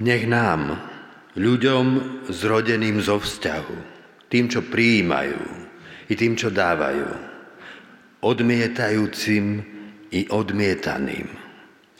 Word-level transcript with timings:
Nech 0.00 0.24
nám, 0.24 0.80
ľuďom 1.36 1.86
zrodeným 2.32 3.04
zo 3.04 3.20
vzťahu, 3.20 3.76
tým, 4.32 4.48
čo 4.48 4.64
prijímajú 4.64 5.42
i 6.08 6.14
tým, 6.16 6.40
čo 6.40 6.48
dávajú, 6.48 7.06
odmietajúcim 8.24 9.60
i 10.08 10.24
odmietaným, 10.32 11.28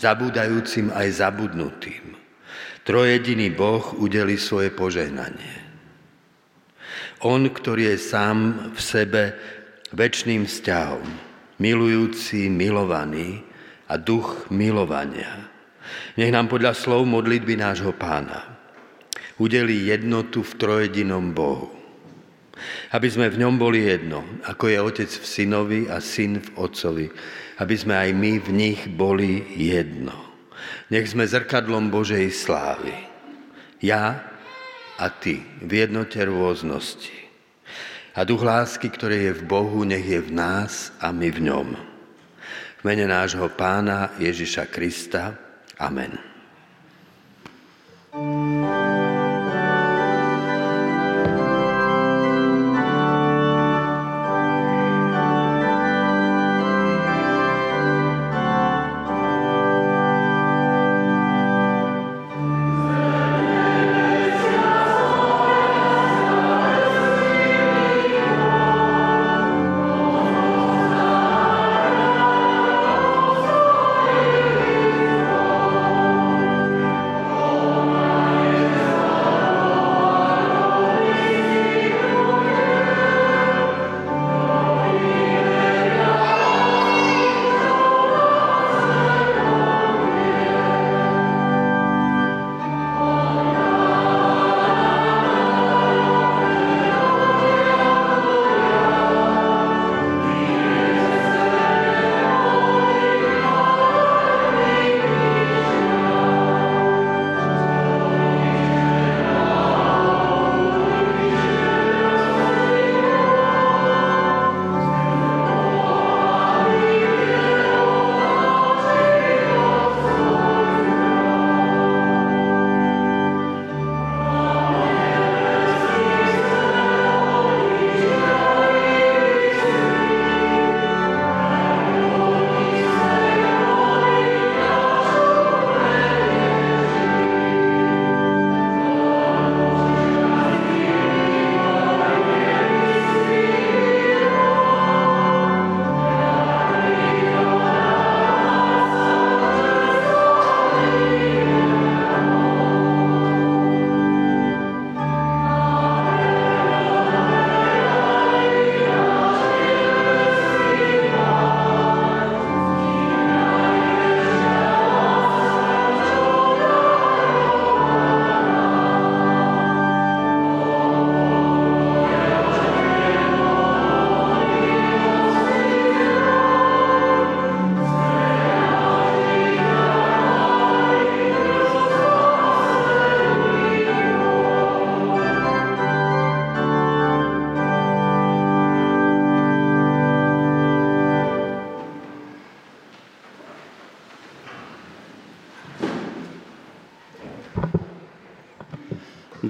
zabúdajúcim 0.01 0.89
aj 0.97 1.09
zabudnutým, 1.21 2.17
trojediný 2.89 3.53
Boh 3.53 3.85
udeli 4.01 4.41
svoje 4.41 4.73
požehnanie. 4.73 5.61
On, 7.21 7.45
ktorý 7.45 7.93
je 7.93 7.99
sám 8.01 8.73
v 8.73 8.81
sebe 8.81 9.23
väčšným 9.93 10.49
vzťahom, 10.49 11.05
milujúci, 11.61 12.49
milovaný 12.49 13.45
a 13.93 14.01
duch 14.01 14.49
milovania, 14.49 15.51
nech 16.19 16.31
nám 16.31 16.51
podľa 16.51 16.77
slov 16.77 17.07
modlitby 17.07 17.59
nášho 17.59 17.95
pána 17.97 18.61
udelí 19.41 19.89
jednotu 19.89 20.45
v 20.45 20.53
trojedinom 20.61 21.33
Bohu. 21.33 21.73
Aby 22.93 23.09
sme 23.09 23.33
v 23.33 23.41
ňom 23.41 23.57
boli 23.57 23.89
jedno, 23.89 24.21
ako 24.45 24.69
je 24.69 24.79
otec 24.85 25.11
v 25.11 25.25
synovi 25.25 25.81
a 25.89 25.97
syn 26.05 26.45
v 26.45 26.49
otcovi. 26.61 27.09
Aby 27.57 27.75
sme 27.81 27.97
aj 27.97 28.11
my 28.13 28.33
v 28.37 28.51
nich 28.53 28.81
boli 28.85 29.41
jedno. 29.57 30.13
Nech 30.93 31.09
sme 31.09 31.25
zrkadlom 31.25 31.89
Božej 31.89 32.29
slávy. 32.29 32.93
Ja 33.81 34.21
a 35.01 35.07
ty 35.09 35.41
v 35.65 35.89
jednote 35.89 36.21
rôznosti. 36.21 37.17
A 38.13 38.29
duch 38.29 38.45
lásky, 38.45 38.93
ktorý 38.93 39.33
je 39.33 39.39
v 39.41 39.47
Bohu, 39.49 39.81
nech 39.89 40.05
je 40.05 40.21
v 40.21 40.31
nás 40.37 40.93
a 41.01 41.09
my 41.09 41.33
v 41.33 41.49
ňom. 41.49 41.69
V 42.77 42.83
mene 42.85 43.09
nášho 43.09 43.49
pána 43.57 44.13
Ježiša 44.21 44.69
Krista, 44.69 45.50
Amen. 45.81 46.21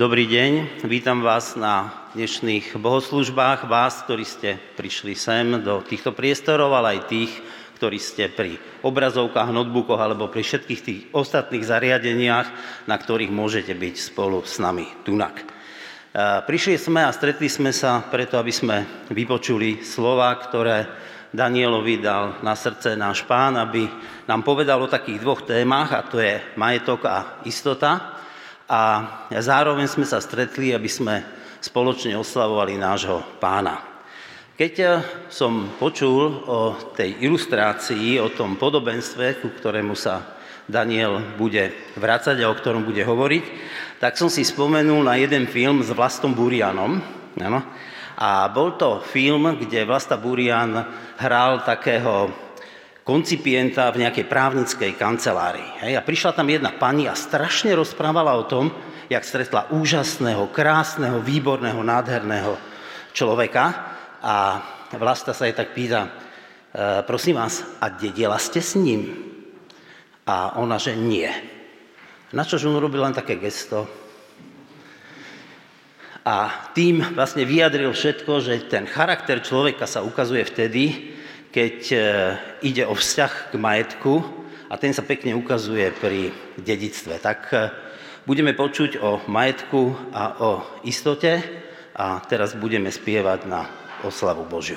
Dobrý 0.00 0.24
deň, 0.24 0.80
vítam 0.88 1.20
vás 1.20 1.60
na 1.60 1.92
dnešných 2.16 2.72
bohoslužbách, 2.80 3.68
vás, 3.68 4.00
ktorí 4.00 4.24
ste 4.24 4.56
prišli 4.56 5.12
sem 5.12 5.60
do 5.60 5.84
týchto 5.84 6.16
priestorov, 6.16 6.72
ale 6.72 6.96
aj 6.96 7.12
tých, 7.12 7.28
ktorí 7.76 8.00
ste 8.00 8.32
pri 8.32 8.56
obrazovkách, 8.80 9.52
notebookoch 9.52 10.00
alebo 10.00 10.32
pri 10.32 10.40
všetkých 10.40 10.80
tých 10.80 11.00
ostatných 11.12 11.68
zariadeniach, 11.68 12.48
na 12.88 12.96
ktorých 12.96 13.28
môžete 13.28 13.76
byť 13.76 13.94
spolu 14.00 14.40
s 14.40 14.56
nami 14.56 14.88
tunak. 15.04 15.36
E, 15.36 15.44
prišli 16.48 16.80
sme 16.80 17.04
a 17.04 17.12
stretli 17.12 17.52
sme 17.52 17.68
sa 17.68 18.00
preto, 18.00 18.40
aby 18.40 18.56
sme 18.56 19.04
vypočuli 19.12 19.84
slova, 19.84 20.32
ktoré 20.40 20.88
Danielovi 21.28 22.00
dal 22.00 22.40
na 22.40 22.56
srdce 22.56 22.96
náš 22.96 23.28
pán, 23.28 23.52
aby 23.52 23.84
nám 24.24 24.48
povedal 24.48 24.80
o 24.80 24.88
takých 24.88 25.20
dvoch 25.20 25.44
témach, 25.44 25.92
a 25.92 26.00
to 26.08 26.16
je 26.24 26.40
majetok 26.56 27.04
a 27.04 27.44
istota 27.44 28.16
a 28.70 29.26
zároveň 29.34 29.90
sme 29.90 30.06
sa 30.06 30.22
stretli, 30.22 30.70
aby 30.70 30.86
sme 30.86 31.26
spoločne 31.58 32.14
oslavovali 32.14 32.78
nášho 32.78 33.18
pána. 33.42 33.82
Keď 34.54 35.02
som 35.26 35.74
počul 35.74 36.46
o 36.46 36.78
tej 36.94 37.18
ilustrácii, 37.26 38.22
o 38.22 38.30
tom 38.30 38.54
podobenstve, 38.54 39.42
ku 39.42 39.50
ktorému 39.50 39.98
sa 39.98 40.38
Daniel 40.70 41.34
bude 41.34 41.74
vrácať 41.98 42.44
a 42.44 42.50
o 42.52 42.54
ktorom 42.54 42.86
bude 42.86 43.02
hovoriť, 43.02 43.44
tak 43.98 44.14
som 44.14 44.30
si 44.30 44.46
spomenul 44.46 45.02
na 45.02 45.18
jeden 45.18 45.50
film 45.50 45.82
s 45.82 45.90
Vlastom 45.90 46.30
Burianom. 46.30 47.02
Ano? 47.42 47.60
A 48.20 48.46
bol 48.52 48.78
to 48.78 49.02
film, 49.02 49.58
kde 49.58 49.88
Vlasta 49.88 50.20
Burian 50.20 50.76
hral 51.18 51.64
takého 51.66 52.30
koncipienta 53.02 53.88
v 53.90 54.06
nejakej 54.06 54.26
právnickej 54.28 54.92
kancelárii. 54.94 55.84
Hej, 55.84 55.98
a 55.98 56.04
prišla 56.04 56.36
tam 56.36 56.48
jedna 56.52 56.70
pani 56.76 57.08
a 57.08 57.16
strašne 57.16 57.72
rozprávala 57.74 58.36
o 58.36 58.44
tom, 58.44 58.70
jak 59.10 59.26
stretla 59.26 59.72
úžasného, 59.74 60.52
krásneho, 60.54 61.18
výborného, 61.18 61.82
nádherného 61.82 62.54
človeka. 63.10 63.64
A 64.22 64.62
Vlasta 64.94 65.34
sa 65.34 65.46
jej 65.46 65.54
tak 65.54 65.74
pýta, 65.74 66.06
e, 66.06 66.10
prosím 67.06 67.38
vás, 67.38 67.62
a 67.82 67.90
dedila 67.90 68.38
ste 68.38 68.62
s 68.62 68.74
ním? 68.78 69.10
A 70.26 70.58
ona, 70.58 70.78
že 70.78 70.94
nie. 70.94 71.26
Na 72.30 72.46
čož 72.46 72.70
on 72.70 72.78
robil 72.78 73.02
len 73.02 73.14
také 73.14 73.38
gesto. 73.38 73.90
A 76.22 76.70
tým 76.76 77.02
vlastne 77.16 77.42
vyjadril 77.48 77.90
všetko, 77.90 78.32
že 78.44 78.70
ten 78.70 78.86
charakter 78.86 79.40
človeka 79.42 79.88
sa 79.88 80.04
ukazuje 80.04 80.44
vtedy, 80.46 81.16
keď 81.50 81.76
e, 81.90 81.98
ide 82.62 82.86
o 82.86 82.94
vzťah 82.94 83.50
k 83.50 83.54
majetku 83.58 84.22
a 84.70 84.78
ten 84.78 84.94
sa 84.94 85.02
pekne 85.02 85.34
ukazuje 85.34 85.90
pri 85.98 86.30
dedictve. 86.58 87.18
Tak 87.18 87.40
e, 87.50 87.58
Budeme 88.30 88.52
počuť 88.52 89.00
o 89.00 89.24
majetku 89.32 90.12
a 90.12 90.38
o 90.44 90.50
istote 90.84 91.40
a 91.96 92.20
teraz 92.28 92.52
budeme 92.52 92.92
spievať 92.92 93.48
na 93.48 93.64
oslavu 94.04 94.44
Božiu. 94.44 94.76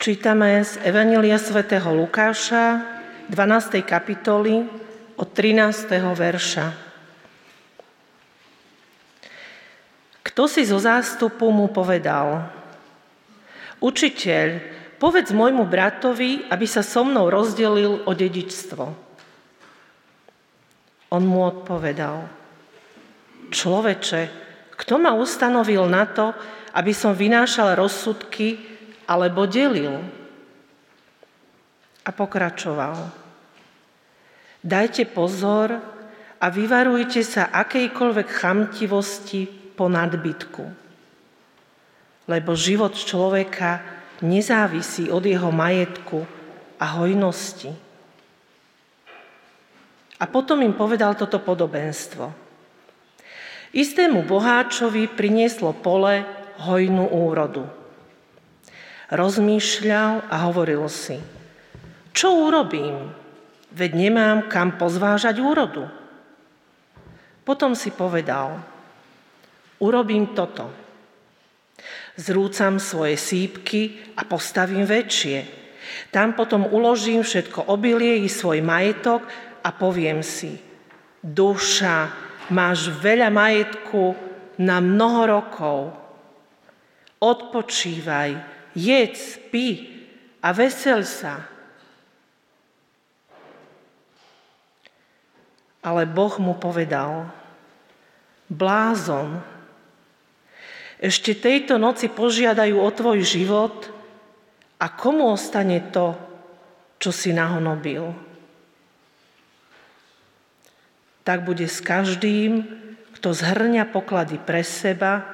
Čítame 0.00 0.64
z 0.64 0.80
Evanília 0.80 1.36
svätého 1.36 1.92
Lukáša, 1.92 2.80
12. 3.28 3.84
kapitoly, 3.84 4.64
od 5.20 5.28
13. 5.28 5.92
verša. 6.16 6.72
Kto 10.24 10.48
si 10.48 10.64
zo 10.64 10.80
zástupu 10.80 11.52
mu 11.52 11.68
povedal, 11.68 12.48
Učiteľ, 13.84 14.64
povedz 14.96 15.36
môjmu 15.36 15.68
bratovi, 15.68 16.48
aby 16.48 16.64
sa 16.64 16.80
so 16.80 17.04
mnou 17.04 17.28
rozdelil 17.28 18.00
o 18.08 18.12
dedičstvo. 18.16 18.84
On 21.12 21.22
mu 21.28 21.44
odpovedal, 21.44 22.24
Človeče, 23.52 24.22
kto 24.80 24.96
ma 24.96 25.12
ustanovil 25.12 25.84
na 25.84 26.08
to, 26.08 26.32
aby 26.72 26.96
som 26.96 27.12
vynášal 27.12 27.76
rozsudky 27.76 28.69
alebo 29.10 29.50
delil. 29.50 29.98
A 32.06 32.10
pokračoval. 32.14 33.10
Dajte 34.62 35.10
pozor 35.10 35.74
a 36.38 36.46
vyvarujte 36.46 37.26
sa 37.26 37.50
akejkoľvek 37.50 38.28
chamtivosti 38.30 39.50
po 39.74 39.90
nadbytku. 39.90 40.64
Lebo 42.30 42.54
život 42.54 42.94
človeka 42.94 43.82
nezávisí 44.22 45.10
od 45.10 45.26
jeho 45.26 45.50
majetku 45.50 46.22
a 46.78 46.86
hojnosti. 47.02 47.72
A 50.20 50.24
potom 50.28 50.60
im 50.60 50.76
povedal 50.76 51.16
toto 51.16 51.40
podobenstvo. 51.40 52.28
Istému 53.72 54.28
boháčovi 54.28 55.08
prinieslo 55.08 55.72
pole 55.72 56.22
hojnú 56.60 57.08
úrodu. 57.08 57.79
Rozmýšľal 59.10 60.30
a 60.30 60.36
hovoril 60.46 60.86
si, 60.86 61.18
čo 62.14 62.46
urobím, 62.46 63.10
veď 63.74 63.90
nemám 63.94 64.46
kam 64.46 64.78
pozvážať 64.78 65.42
úrodu. 65.42 65.86
Potom 67.42 67.74
si 67.74 67.90
povedal, 67.90 68.62
urobím 69.82 70.30
toto. 70.30 70.70
Zrúcam 72.14 72.78
svoje 72.78 73.18
sípky 73.18 73.98
a 74.14 74.22
postavím 74.22 74.86
väčšie. 74.86 75.58
Tam 76.14 76.38
potom 76.38 76.70
uložím 76.70 77.26
všetko 77.26 77.66
obilie 77.66 78.22
i 78.22 78.28
svoj 78.30 78.62
majetok 78.62 79.26
a 79.66 79.74
poviem 79.74 80.22
si, 80.22 80.54
duša, 81.18 82.14
máš 82.54 82.94
veľa 82.94 83.26
majetku 83.32 84.14
na 84.62 84.78
mnoho 84.78 85.22
rokov. 85.26 85.78
Odpočívaj, 87.18 88.59
jedz, 88.74 89.40
pí 89.50 89.90
a 90.40 90.52
vesel 90.54 91.04
sa. 91.04 91.44
Ale 95.80 96.04
Boh 96.04 96.36
mu 96.36 96.60
povedal, 96.60 97.32
blázon, 98.52 99.40
ešte 101.00 101.32
tejto 101.32 101.80
noci 101.80 102.12
požiadajú 102.12 102.76
o 102.76 102.90
tvoj 102.92 103.24
život 103.24 103.88
a 104.76 104.92
komu 104.92 105.32
ostane 105.32 105.80
to, 105.88 106.12
čo 107.00 107.08
si 107.08 107.32
nahonobil. 107.32 108.12
Tak 111.24 111.48
bude 111.48 111.64
s 111.64 111.80
každým, 111.80 112.68
kto 113.16 113.32
zhrňa 113.32 113.88
poklady 113.88 114.36
pre 114.36 114.60
seba 114.60 115.24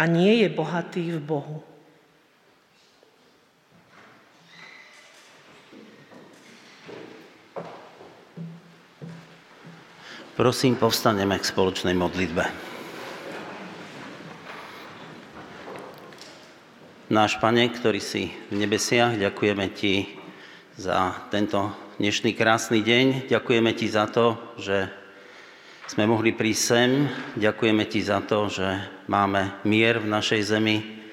a 0.00 0.02
nie 0.08 0.40
je 0.40 0.48
bohatý 0.48 1.12
v 1.16 1.20
Bohu. 1.20 1.71
Prosím, 10.42 10.74
povstaneme 10.74 11.38
k 11.38 11.46
spoločnej 11.46 11.94
modlitbe. 11.94 12.42
Náš 17.14 17.38
Pane, 17.38 17.70
ktorý 17.70 18.02
si 18.02 18.34
v 18.50 18.58
nebesiach, 18.58 19.22
ďakujeme 19.22 19.70
Ti 19.70 20.10
za 20.74 21.30
tento 21.30 21.70
dnešný 22.02 22.34
krásny 22.34 22.82
deň. 22.82 23.30
Ďakujeme 23.30 23.70
Ti 23.70 23.86
za 23.86 24.10
to, 24.10 24.58
že 24.58 24.90
sme 25.86 26.10
mohli 26.10 26.34
prísť 26.34 26.62
sem. 26.66 27.06
Ďakujeme 27.38 27.86
Ti 27.86 28.00
za 28.02 28.18
to, 28.26 28.50
že 28.50 28.66
máme 29.06 29.62
mier 29.62 30.02
v 30.02 30.10
našej 30.10 30.42
zemi. 30.42 31.06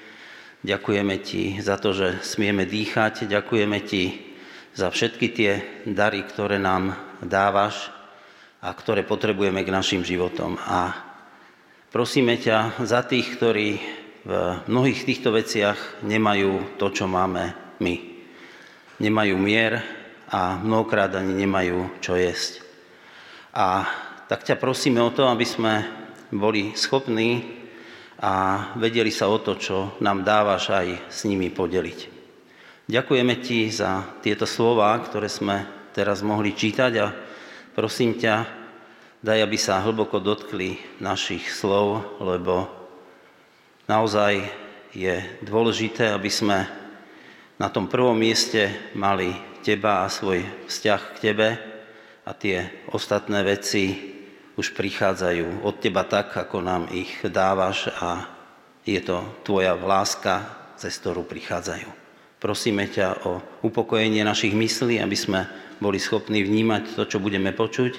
Ďakujeme 0.66 1.14
Ti 1.22 1.62
za 1.62 1.78
to, 1.78 1.94
že 1.94 2.18
smieme 2.26 2.66
dýchať. 2.66 3.30
Ďakujeme 3.30 3.78
Ti 3.78 4.02
za 4.74 4.90
všetky 4.90 5.26
tie 5.30 5.52
dary, 5.86 6.26
ktoré 6.26 6.58
nám 6.58 6.98
dávaš 7.22 7.99
a 8.60 8.68
ktoré 8.76 9.08
potrebujeme 9.08 9.64
k 9.64 9.72
našim 9.72 10.04
životom. 10.04 10.60
A 10.68 10.92
prosíme 11.88 12.36
ťa 12.36 12.84
za 12.84 13.00
tých, 13.08 13.40
ktorí 13.40 13.68
v 14.20 14.32
mnohých 14.68 15.08
týchto 15.08 15.32
veciach 15.32 16.04
nemajú 16.04 16.76
to, 16.76 16.92
čo 16.92 17.08
máme 17.08 17.56
my. 17.80 17.94
Nemajú 19.00 19.34
mier 19.40 19.80
a 20.28 20.60
mnohokrát 20.60 21.08
ani 21.16 21.32
nemajú 21.32 22.04
čo 22.04 22.20
jesť. 22.20 22.60
A 23.56 23.88
tak 24.28 24.44
ťa 24.44 24.60
prosíme 24.60 25.00
o 25.00 25.10
to, 25.10 25.24
aby 25.24 25.48
sme 25.48 25.72
boli 26.30 26.76
schopní 26.76 27.58
a 28.20 28.68
vedeli 28.76 29.08
sa 29.08 29.32
o 29.32 29.40
to, 29.40 29.56
čo 29.56 29.96
nám 30.04 30.20
dávaš 30.20 30.68
aj 30.68 31.08
s 31.08 31.24
nimi 31.24 31.48
podeliť. 31.48 32.20
Ďakujeme 32.92 33.34
ti 33.40 33.72
za 33.72 34.20
tieto 34.20 34.44
slova, 34.44 34.92
ktoré 35.00 35.32
sme 35.32 35.64
teraz 35.96 36.20
mohli 36.20 36.52
čítať 36.52 36.92
a 37.00 37.06
Prosím 37.70 38.18
ťa, 38.18 38.50
daj, 39.22 39.38
aby 39.46 39.54
sa 39.54 39.78
hlboko 39.84 40.18
dotkli 40.18 40.80
našich 40.98 41.46
slov, 41.54 42.18
lebo 42.18 42.66
naozaj 43.86 44.42
je 44.90 45.22
dôležité, 45.46 46.10
aby 46.10 46.26
sme 46.26 46.66
na 47.60 47.68
tom 47.70 47.86
prvom 47.86 48.18
mieste 48.18 48.90
mali 48.98 49.30
teba 49.62 50.02
a 50.02 50.10
svoj 50.10 50.42
vzťah 50.66 51.00
k 51.14 51.18
tebe 51.30 51.48
a 52.26 52.30
tie 52.34 52.66
ostatné 52.90 53.44
veci 53.46 54.10
už 54.58 54.74
prichádzajú 54.74 55.62
od 55.62 55.74
teba 55.78 56.02
tak, 56.02 56.34
ako 56.34 56.64
nám 56.64 56.90
ich 56.90 57.22
dávaš 57.22 57.86
a 58.02 58.26
je 58.82 58.98
to 58.98 59.22
tvoja 59.46 59.78
láska, 59.78 60.42
cez 60.74 60.96
ktorú 60.98 61.22
prichádzajú. 61.22 61.86
Prosíme 62.40 62.88
ťa 62.88 63.28
o 63.28 63.44
upokojenie 63.62 64.24
našich 64.24 64.56
myslí, 64.56 64.96
aby 64.98 65.14
sme 65.14 65.44
boli 65.80 65.96
schopní 65.96 66.44
vnímať 66.44 66.94
to, 66.94 67.02
čo 67.08 67.18
budeme 67.18 67.50
počuť 67.56 67.92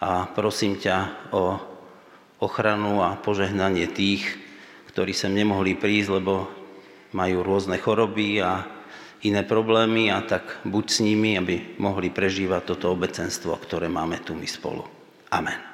a 0.00 0.28
prosím 0.32 0.76
ťa 0.80 1.28
o 1.32 1.58
ochranu 2.40 3.04
a 3.04 3.20
požehnanie 3.20 3.88
tých, 3.88 4.24
ktorí 4.92 5.12
sem 5.12 5.32
nemohli 5.32 5.76
prísť, 5.76 6.20
lebo 6.20 6.48
majú 7.12 7.44
rôzne 7.44 7.76
choroby 7.76 8.40
a 8.40 8.64
iné 9.20 9.44
problémy 9.44 10.08
a 10.08 10.24
tak 10.24 10.64
buď 10.64 10.84
s 10.88 10.98
nimi, 11.04 11.36
aby 11.36 11.76
mohli 11.76 12.08
prežívať 12.08 12.72
toto 12.76 12.92
obecenstvo, 12.92 13.56
ktoré 13.60 13.92
máme 13.92 14.20
tu 14.24 14.32
my 14.32 14.48
spolu. 14.48 14.88
Amen. 15.28 15.69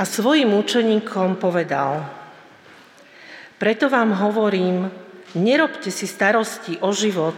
A 0.00 0.08
svojim 0.08 0.56
učeníkom 0.56 1.36
povedal, 1.36 2.08
preto 3.60 3.92
vám 3.92 4.16
hovorím, 4.16 4.88
nerobte 5.36 5.92
si 5.92 6.08
starosti 6.08 6.80
o 6.80 6.88
život, 6.96 7.36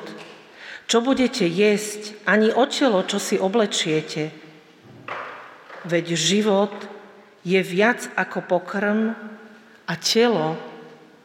čo 0.87 1.03
budete 1.03 1.43
jesť, 1.43 2.15
ani 2.23 2.55
o 2.55 2.63
telo, 2.71 3.03
čo 3.03 3.19
si 3.19 3.35
oblečiete. 3.35 4.31
Veď 5.83 6.15
život 6.15 6.71
je 7.43 7.59
viac 7.59 8.07
ako 8.15 8.47
pokrm 8.47 9.19
a 9.91 9.93
telo 9.99 10.55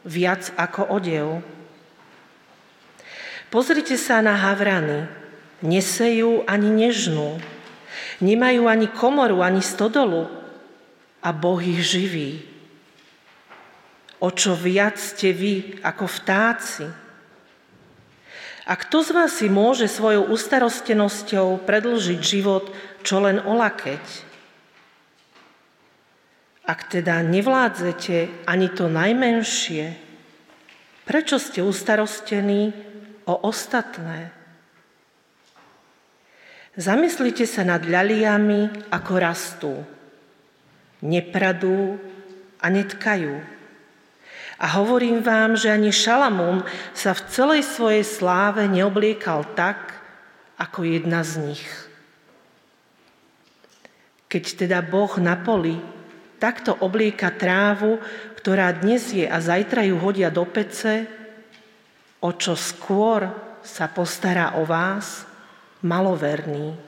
viac 0.02 0.50
ako 0.58 0.90
odev. 0.90 1.38
Pozrite 3.54 3.94
sa 3.94 4.18
na 4.18 4.34
havrany, 4.34 5.06
nesejú 5.62 6.42
ani 6.50 6.74
nežnú, 6.74 7.38
nemajú 8.18 8.66
ani 8.66 8.90
komoru, 8.90 9.46
ani 9.46 9.62
stodolu, 9.62 10.37
a 11.22 11.34
Boh 11.34 11.58
ich 11.58 11.82
živí. 11.82 12.42
O 14.18 14.34
čo 14.34 14.58
viac 14.58 14.98
ste 14.98 15.30
vy 15.30 15.78
ako 15.82 16.04
vtáci. 16.10 16.86
A 18.68 18.72
kto 18.76 19.00
z 19.00 19.10
vás 19.14 19.32
si 19.38 19.48
môže 19.48 19.88
svojou 19.88 20.28
ustarostenosťou 20.28 21.64
predlžiť 21.64 22.20
život 22.20 22.68
čo 23.00 23.22
len 23.22 23.40
olakeť? 23.40 24.28
Ak 26.68 26.92
teda 26.92 27.24
nevládzete 27.24 28.44
ani 28.44 28.68
to 28.68 28.92
najmenšie, 28.92 29.96
prečo 31.08 31.40
ste 31.40 31.64
ustarostení 31.64 32.76
o 33.24 33.40
ostatné? 33.48 34.36
Zamyslite 36.76 37.48
sa 37.48 37.64
nad 37.64 37.88
ľaliami, 37.88 38.92
ako 38.92 39.12
rastú. 39.16 39.74
Nepradú 41.04 41.98
a 42.58 42.66
netkajú. 42.68 43.38
A 44.58 44.66
hovorím 44.74 45.22
vám, 45.22 45.54
že 45.54 45.70
ani 45.70 45.94
Šalamún 45.94 46.66
sa 46.90 47.14
v 47.14 47.22
celej 47.30 47.62
svojej 47.62 48.02
sláve 48.02 48.66
neobliekal 48.66 49.46
tak, 49.54 49.94
ako 50.58 50.82
jedna 50.82 51.22
z 51.22 51.54
nich. 51.54 51.66
Keď 54.26 54.66
teda 54.66 54.82
Boh 54.82 55.14
na 55.22 55.38
poli 55.38 55.78
takto 56.42 56.74
oblieka 56.82 57.30
trávu, 57.30 58.02
ktorá 58.34 58.74
dnes 58.74 59.14
je 59.14 59.24
a 59.24 59.38
zajtra 59.38 59.86
ju 59.86 59.94
hodia 60.02 60.34
do 60.34 60.42
pece, 60.42 61.06
o 62.18 62.34
čo 62.34 62.58
skôr 62.58 63.30
sa 63.62 63.86
postará 63.86 64.58
o 64.58 64.66
vás, 64.66 65.22
maloverný. 65.86 66.87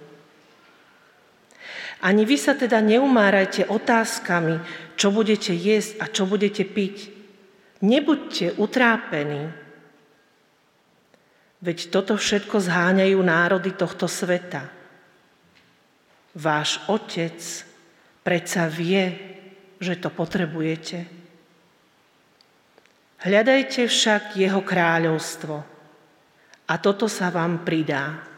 Ani 2.00 2.24
vy 2.24 2.36
sa 2.40 2.56
teda 2.56 2.80
neumárajte 2.80 3.68
otázkami, 3.68 4.56
čo 4.96 5.12
budete 5.12 5.52
jesť 5.52 6.00
a 6.00 6.04
čo 6.08 6.24
budete 6.24 6.64
piť. 6.64 7.12
Nebuďte 7.84 8.56
utrápení. 8.56 9.52
Veď 11.60 11.92
toto 11.92 12.16
všetko 12.16 12.56
zháňajú 12.56 13.20
národy 13.20 13.76
tohto 13.76 14.08
sveta. 14.08 14.64
Váš 16.32 16.80
otec 16.88 17.36
predsa 18.24 18.64
vie, 18.64 19.12
že 19.76 20.00
to 20.00 20.08
potrebujete. 20.08 21.04
Hľadajte 23.20 23.84
však 23.84 24.40
jeho 24.40 24.64
kráľovstvo 24.64 25.56
a 26.64 26.74
toto 26.80 27.04
sa 27.12 27.28
vám 27.28 27.60
pridá. 27.60 28.29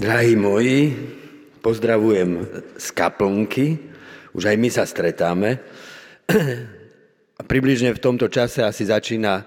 Drahí 0.00 0.32
moji, 0.32 0.96
pozdravujem 1.60 2.48
z 2.80 2.88
kaplnky, 2.96 3.76
už 4.32 4.48
aj 4.48 4.56
my 4.56 4.68
sa 4.72 4.88
stretáme. 4.88 5.60
A 7.36 7.42
približne 7.44 7.92
v 7.92 8.00
tomto 8.00 8.32
čase 8.32 8.64
asi 8.64 8.88
začína 8.88 9.44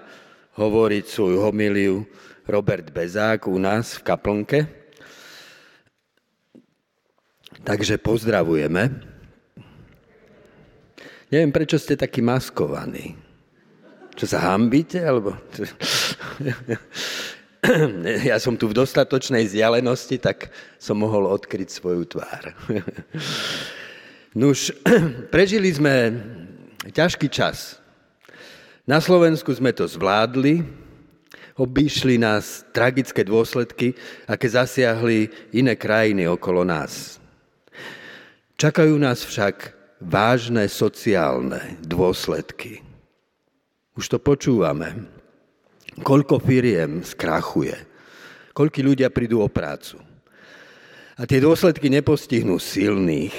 hovoriť 0.54 1.04
svoju 1.10 1.42
homiliu 1.42 2.06
Robert 2.46 2.86
Bezák 2.86 3.50
u 3.50 3.58
nás 3.58 3.98
v 3.98 4.06
kaplnke. 4.06 4.58
Takže 7.66 7.98
pozdravujeme. 7.98 8.94
Neviem, 11.34 11.50
prečo 11.50 11.82
ste 11.82 11.98
takí 11.98 12.22
maskovaní. 12.22 13.18
Čo 14.14 14.30
sa 14.30 14.54
hambíte? 14.54 15.02
Alebo... 15.02 15.34
ja 18.30 18.36
som 18.36 18.56
tu 18.56 18.68
v 18.68 18.76
dostatočnej 18.76 19.48
vzdialenosti, 19.48 20.20
tak 20.20 20.52
som 20.76 21.00
mohol 21.00 21.28
odkryť 21.32 21.68
svoju 21.70 22.04
tvár. 22.04 22.52
Nuž, 24.40 24.74
prežili 25.34 25.72
sme 25.72 26.12
ťažký 26.90 27.28
čas. 27.32 27.80
Na 28.84 29.00
Slovensku 29.00 29.48
sme 29.56 29.72
to 29.72 29.88
zvládli, 29.88 30.60
obýšli 31.56 32.20
nás 32.20 32.68
tragické 32.74 33.24
dôsledky, 33.24 33.96
aké 34.28 34.46
zasiahli 34.50 35.32
iné 35.56 35.72
krajiny 35.78 36.28
okolo 36.28 36.66
nás. 36.66 37.16
Čakajú 38.60 38.94
nás 39.00 39.24
však 39.24 39.72
vážne 40.04 40.68
sociálne 40.68 41.80
dôsledky. 41.80 42.84
Už 43.96 44.10
to 44.10 44.18
počúvame. 44.20 45.13
Koľko 46.02 46.42
firiem 46.42 47.06
skrachuje, 47.06 47.76
koľko 48.50 48.78
ľudia 48.82 49.14
prídu 49.14 49.38
o 49.44 49.48
prácu. 49.50 50.02
A 51.14 51.22
tie 51.30 51.38
dôsledky 51.38 51.86
nepostihnú 51.86 52.58
silných, 52.58 53.36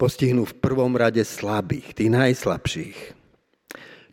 postihnú 0.00 0.48
v 0.48 0.56
prvom 0.56 0.96
rade 0.96 1.20
slabých, 1.20 1.92
tých 1.92 2.08
najslabších. 2.08 2.98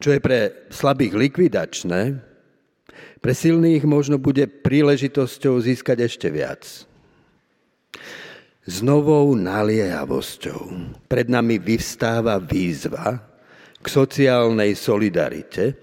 Čo 0.01 0.09
je 0.11 0.19
pre 0.19 0.67
slabých 0.67 1.13
likvidačné, 1.15 2.19
pre 3.21 3.33
silných 3.37 3.85
možno 3.85 4.17
bude 4.17 4.49
príležitosťou 4.49 5.61
získať 5.61 6.09
ešte 6.09 6.27
viac. 6.33 6.65
S 8.61 8.75
novou 8.85 9.33
naliehavosťou 9.37 10.61
pred 11.05 11.29
nami 11.29 11.57
vyvstáva 11.61 12.41
výzva 12.41 13.21
k 13.81 13.85
sociálnej 13.85 14.77
solidarite, 14.77 15.77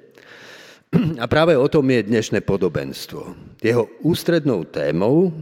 a 1.22 1.24
práve 1.28 1.52
o 1.56 1.68
tom 1.68 1.84
je 1.88 2.08
dnešné 2.08 2.40
podobenstvo. 2.44 3.36
Jeho 3.60 3.88
ústrednou 4.00 4.64
témou 4.64 5.32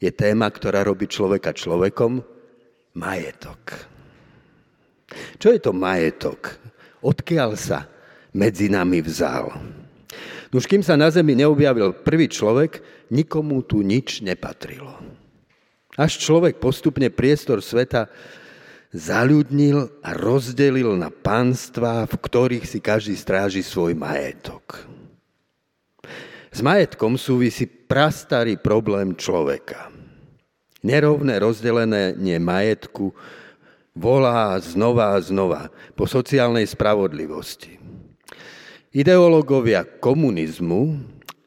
je 0.00 0.08
téma, 0.08 0.48
ktorá 0.48 0.82
robí 0.82 1.06
človeka 1.06 1.52
človekom, 1.52 2.24
majetok. 2.96 3.76
Čo 5.36 5.52
je 5.52 5.60
to 5.60 5.72
majetok? 5.76 6.56
Odkiaľ 7.04 7.50
sa 7.58 7.84
medzi 8.32 8.72
nami 8.72 9.04
vzal? 9.04 9.52
Už 10.52 10.68
kým 10.68 10.84
sa 10.84 10.96
na 11.00 11.08
zemi 11.08 11.32
neobjavil 11.32 12.04
prvý 12.04 12.28
človek, 12.28 12.80
nikomu 13.08 13.64
tu 13.64 13.80
nič 13.80 14.20
nepatrilo. 14.20 14.92
Až 15.96 16.20
človek 16.20 16.60
postupne 16.60 17.12
priestor 17.12 17.60
sveta 17.60 18.08
zaľudnil 18.92 20.04
a 20.04 20.12
rozdelil 20.12 20.94
na 21.00 21.08
pánstva, 21.08 22.04
v 22.04 22.14
ktorých 22.16 22.64
si 22.68 22.78
každý 22.78 23.16
stráži 23.16 23.64
svoj 23.64 23.96
majetok. 23.96 24.84
S 26.52 26.60
majetkom 26.60 27.16
súvisí 27.16 27.64
prastarý 27.64 28.60
problém 28.60 29.16
človeka. 29.16 29.88
Nerovné 30.84 31.40
rozdelené 31.40 32.12
majetku 32.36 33.16
volá 33.96 34.56
znova 34.60 35.16
a 35.16 35.18
znova 35.20 35.72
po 35.96 36.04
sociálnej 36.04 36.68
spravodlivosti. 36.68 37.80
Ideológovia 38.92 39.88
komunizmu 39.88 41.00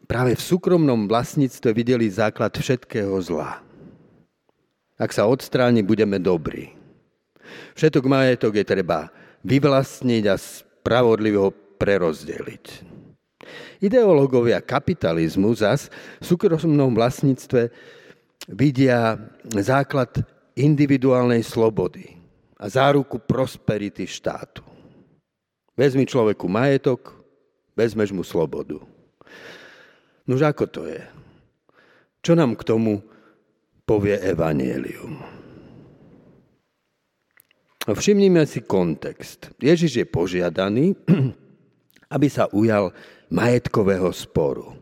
práve 0.10 0.34
v 0.34 0.42
súkromnom 0.42 1.06
vlastníctve 1.06 1.70
videli 1.78 2.10
základ 2.10 2.54
všetkého 2.58 3.14
zla. 3.22 3.62
Ak 4.98 5.14
sa 5.14 5.30
odstráni, 5.30 5.86
budeme 5.86 6.18
dobrí. 6.18 6.75
Všetok 7.76 8.06
majetok 8.08 8.56
je 8.60 8.66
treba 8.66 9.12
vyvlastniť 9.46 10.24
a 10.32 10.36
spravodlivo 10.36 11.54
prerozdeliť. 11.78 12.66
Ideológovia 13.84 14.64
kapitalizmu 14.64 15.54
zas 15.54 15.92
v 16.18 16.26
súkromnom 16.26 16.96
vlastníctve 16.96 17.70
vidia 18.50 19.20
základ 19.62 20.24
individuálnej 20.56 21.44
slobody 21.44 22.16
a 22.56 22.72
záruku 22.72 23.20
prosperity 23.20 24.08
štátu. 24.08 24.64
Vezmi 25.76 26.08
človeku 26.08 26.48
majetok, 26.48 27.12
vezmeš 27.76 28.16
mu 28.16 28.24
slobodu. 28.24 28.80
Nož 30.24 30.48
ako 30.48 30.66
to 30.72 30.82
je? 30.88 31.04
Čo 32.24 32.34
nám 32.34 32.56
k 32.58 32.66
tomu 32.66 33.04
povie 33.86 34.18
Evangelium? 34.18 35.35
Všimnime 37.86 38.50
si 38.50 38.66
kontext. 38.66 39.54
Ježiš 39.62 40.02
je 40.02 40.06
požiadaný, 40.10 40.98
aby 42.16 42.28
sa 42.30 42.50
ujal 42.50 42.90
majetkového 43.30 44.10
sporu. 44.10 44.74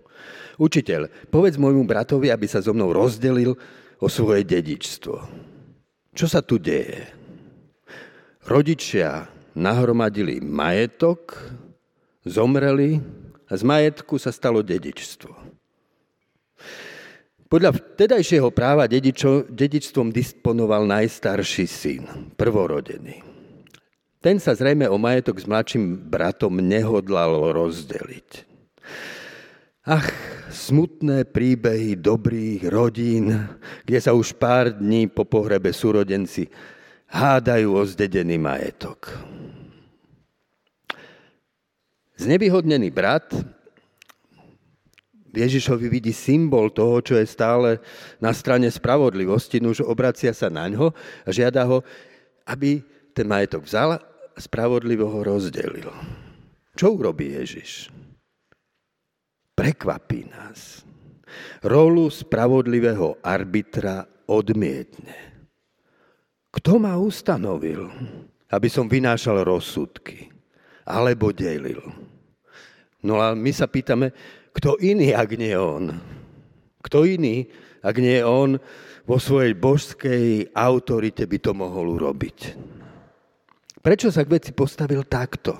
Učiteľ, 0.55 1.11
povedz 1.27 1.59
môjmu 1.59 1.83
bratovi, 1.83 2.31
aby 2.31 2.47
sa 2.47 2.63
so 2.63 2.71
mnou 2.71 2.95
rozdelil 2.95 3.57
o 3.99 4.07
svoje 4.07 4.47
dedičstvo. 4.47 5.15
Čo 6.13 6.25
sa 6.29 6.45
tu 6.45 6.61
deje? 6.61 7.09
Rodičia 8.45 9.27
nahromadili 9.57 10.39
majetok, 10.39 11.35
zomreli 12.23 13.01
a 13.49 13.53
z 13.57 13.63
majetku 13.65 14.15
sa 14.21 14.31
stalo 14.31 14.61
dedičstvo. 14.61 15.52
Podľa 17.53 17.69
vtedajšieho 17.69 18.49
práva 18.49 18.89
dedičo, 18.89 19.45
dedičstvom 19.45 20.09
disponoval 20.09 20.89
najstarší 20.89 21.65
syn, 21.69 22.33
prvorodený. 22.33 23.21
Ten 24.17 24.41
sa 24.41 24.57
zrejme 24.57 24.89
o 24.89 24.97
majetok 24.97 25.37
s 25.37 25.45
mladším 25.45 26.09
bratom 26.09 26.57
nehodlal 26.57 27.53
rozdeliť. 27.53 28.49
Ach, 29.85 30.09
smutné 30.49 31.29
príbehy 31.29 31.93
dobrých 31.93 32.73
rodín, 32.73 33.45
kde 33.85 34.01
sa 34.01 34.17
už 34.17 34.33
pár 34.33 34.73
dní 34.73 35.05
po 35.05 35.21
pohrebe 35.21 35.69
súrodenci 35.69 36.49
hádajú 37.13 37.69
o 37.69 37.85
zdedený 37.85 38.41
majetok. 38.41 39.13
Znevýhodnený 42.17 42.89
brat 42.89 43.29
Ježišovi 45.33 45.89
vidí 45.89 46.13
symbol 46.13 46.69
toho, 46.69 47.01
čo 47.01 47.17
je 47.17 47.25
stále 47.25 47.81
na 48.21 48.29
strane 48.29 48.69
spravodlivosti, 48.69 49.57
už 49.57 49.81
obracia 49.81 50.29
sa 50.29 50.53
na 50.53 50.69
ňo 50.69 50.93
a 51.25 51.29
žiada 51.33 51.65
ho, 51.65 51.81
aby 52.45 52.85
ten 53.17 53.25
majetok 53.25 53.65
vzal 53.65 53.97
a 53.97 54.37
spravodlivo 54.37 55.09
ho 55.09 55.19
rozdelil. 55.25 55.89
Čo 56.77 56.97
urobí 56.97 57.33
Ježiš? 57.33 57.89
Prekvapí 59.57 60.29
nás. 60.29 60.85
Rolu 61.65 62.13
spravodlivého 62.13 63.17
arbitra 63.25 64.05
odmietne. 64.29 65.33
Kto 66.53 66.77
ma 66.77 66.93
ustanovil, 67.01 67.89
aby 68.53 68.69
som 68.69 68.85
vynášal 68.85 69.41
rozsudky 69.41 70.29
alebo 70.85 71.33
delil? 71.33 71.81
No 73.01 73.17
a 73.17 73.33
my 73.33 73.49
sa 73.49 73.65
pýtame, 73.65 74.13
kto 74.53 74.77
iný, 74.79 75.11
ak 75.11 75.29
nie 75.33 75.53
on? 75.57 75.97
Kto 76.85 77.03
iný, 77.09 77.49
ak 77.81 77.95
nie 77.97 78.21
on, 78.21 78.61
vo 79.03 79.17
svojej 79.19 79.57
božskej 79.57 80.53
autorite 80.55 81.27
by 81.27 81.37
to 81.41 81.51
mohol 81.51 81.99
urobiť? 81.99 82.37
Prečo 83.83 84.07
sa 84.13 84.23
k 84.23 84.39
veci 84.39 84.51
postavil 84.55 85.03
takto? 85.03 85.59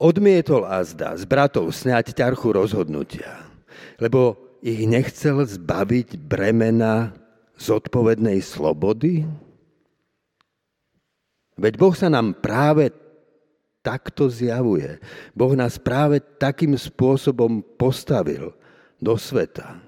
Odmietol 0.00 0.64
azda 0.64 1.12
z 1.12 1.28
bratov 1.28 1.68
sňať 1.76 2.16
ťarchu 2.16 2.56
rozhodnutia, 2.56 3.44
lebo 4.00 4.40
ich 4.64 4.88
nechcel 4.88 5.44
zbaviť 5.44 6.16
bremena 6.16 7.12
zodpovednej 7.60 8.40
slobody? 8.40 9.28
Veď 11.60 11.76
Boh 11.76 11.92
sa 11.92 12.08
nám 12.08 12.40
práve 12.40 12.88
takto 13.80 14.28
zjavuje. 14.28 15.00
Boh 15.32 15.52
nás 15.56 15.80
práve 15.80 16.20
takým 16.20 16.76
spôsobom 16.76 17.64
postavil 17.76 18.52
do 19.00 19.16
sveta. 19.16 19.80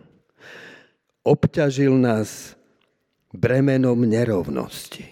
Obťažil 1.23 1.95
nás 1.95 2.59
bremenom 3.31 3.97
nerovnosti. 4.03 5.07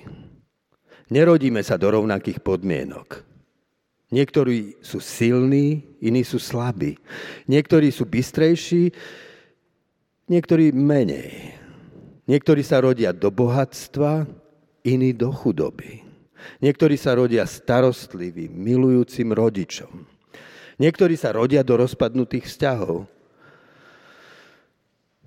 Nerodíme 1.10 1.62
sa 1.62 1.78
do 1.78 1.90
rovnakých 1.90 2.42
podmienok. 2.42 3.22
Niektorí 4.10 4.82
sú 4.82 4.98
silní, 4.98 5.86
iní 6.02 6.26
sú 6.26 6.42
slabí. 6.42 6.98
Niektorí 7.46 7.94
sú 7.94 8.10
bystrejší, 8.10 8.90
niektorí 10.26 10.74
menej. 10.74 11.54
Niektorí 12.26 12.62
sa 12.66 12.82
rodia 12.82 13.14
do 13.14 13.30
bohatstva, 13.30 14.26
iní 14.82 15.14
do 15.14 15.30
chudoby. 15.30 16.09
Niektorí 16.60 16.96
sa 16.96 17.16
rodia 17.16 17.44
starostlivým, 17.48 18.52
milujúcim 18.52 19.32
rodičom. 19.32 20.06
Niektorí 20.80 21.16
sa 21.16 21.36
rodia 21.36 21.60
do 21.60 21.76
rozpadnutých 21.76 22.48
vzťahov. 22.48 23.04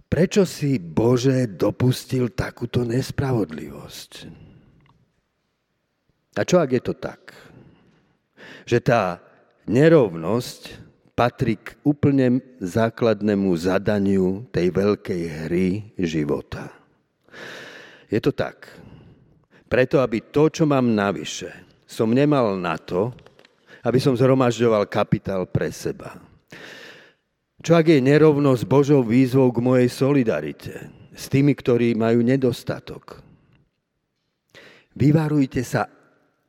Prečo 0.10 0.46
si 0.46 0.78
Bože 0.78 1.50
dopustil 1.50 2.30
takúto 2.34 2.86
nespravodlivosť? 2.86 4.12
A 6.38 6.42
čo 6.42 6.58
ak 6.62 6.70
je 6.74 6.82
to 6.82 6.94
tak? 6.98 7.34
Že 8.66 8.78
tá 8.82 9.04
nerovnosť 9.70 10.82
patrí 11.14 11.62
k 11.62 11.78
úplne 11.86 12.42
základnému 12.58 13.54
zadaniu 13.54 14.50
tej 14.50 14.74
veľkej 14.74 15.24
hry 15.46 15.94
života. 15.98 16.74
Je 18.10 18.18
to 18.22 18.34
tak 18.34 18.70
preto, 19.74 19.98
aby 20.06 20.22
to, 20.30 20.54
čo 20.54 20.70
mám 20.70 20.94
navyše, 20.94 21.50
som 21.90 22.14
nemal 22.14 22.54
na 22.62 22.78
to, 22.78 23.10
aby 23.82 23.98
som 23.98 24.14
zhromažďoval 24.14 24.86
kapitál 24.86 25.50
pre 25.50 25.74
seba. 25.74 26.14
Čo 27.58 27.82
ak 27.82 27.90
je 27.90 27.98
nerovnosť 27.98 28.70
Božou 28.70 29.02
výzvou 29.02 29.50
k 29.50 29.66
mojej 29.66 29.90
solidarite 29.90 30.94
s 31.10 31.26
tými, 31.26 31.58
ktorí 31.58 31.98
majú 31.98 32.22
nedostatok? 32.22 33.26
Vyvarujte 34.94 35.66
sa 35.66 35.90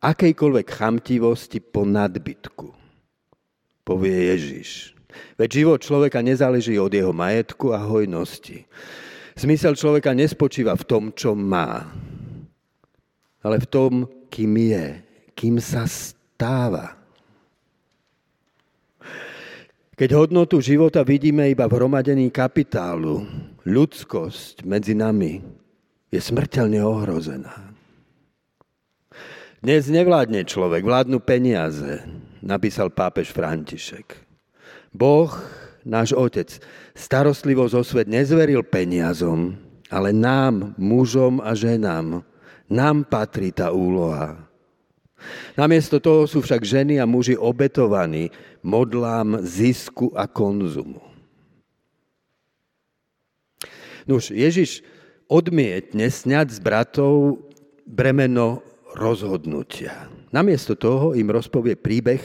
akejkoľvek 0.05 0.67
chamtivosti 0.69 1.65
po 1.65 1.89
nadbytku, 1.89 2.69
povie 3.89 4.37
Ježiš. 4.37 4.93
Veď 5.41 5.65
život 5.65 5.81
človeka 5.81 6.21
nezáleží 6.21 6.77
od 6.77 6.93
jeho 6.93 7.17
majetku 7.17 7.73
a 7.73 7.81
hojnosti. 7.81 8.69
Zmysel 9.33 9.81
človeka 9.81 10.13
nespočíva 10.13 10.77
v 10.77 10.85
tom, 10.85 11.05
čo 11.17 11.33
má, 11.33 11.89
ale 13.45 13.61
v 13.61 13.67
tom, 13.69 13.93
kým 14.33 14.57
je, 14.57 14.87
kým 15.37 15.61
sa 15.61 15.85
stáva. 15.85 16.97
Keď 19.95 20.11
hodnotu 20.11 20.59
života 20.59 21.07
vidíme 21.07 21.47
iba 21.47 21.71
v 21.71 21.77
hromadení 21.79 22.33
kapitálu, 22.33 23.23
ľudskosť 23.63 24.67
medzi 24.67 24.97
nami 24.97 25.39
je 26.11 26.19
smrteľne 26.19 26.83
ohrozená. 26.83 27.71
Dnes 29.63 29.87
nevládne 29.87 30.45
človek, 30.45 30.83
vládnu 30.83 31.23
peniaze, 31.23 32.03
napísal 32.43 32.91
pápež 32.91 33.31
František. 33.31 34.19
Boh, 34.91 35.31
náš 35.87 36.13
Otec, 36.13 36.59
starostlivosť 36.99 37.75
o 37.79 37.83
svet 37.87 38.09
nezveril 38.11 38.67
peniazom, 38.67 39.57
ale 39.89 40.11
nám, 40.11 40.75
mužom 40.77 41.39
a 41.39 41.55
ženám, 41.55 42.27
nám 42.69 43.05
patrí 43.05 43.53
tá 43.53 43.71
úloha. 43.71 44.39
Namiesto 45.57 46.03
toho 46.03 46.29
sú 46.29 46.45
však 46.45 46.63
ženy 46.65 47.01
a 47.01 47.09
muži 47.09 47.39
obetovaní 47.39 48.29
modlám 48.61 49.41
zisku 49.45 50.13
a 50.13 50.29
konzumu. 50.29 51.01
Nuž, 54.05 54.37
Ježiš 54.37 54.85
odmietne 55.33 56.13
sňať 56.13 56.47
z 56.53 56.59
bratov 56.61 57.41
bremeno 57.89 58.61
rozhodnutia. 58.93 60.13
Namiesto 60.29 60.77
toho 60.77 61.17
im 61.17 61.33
rozpovie 61.33 61.79
príbeh 61.79 62.21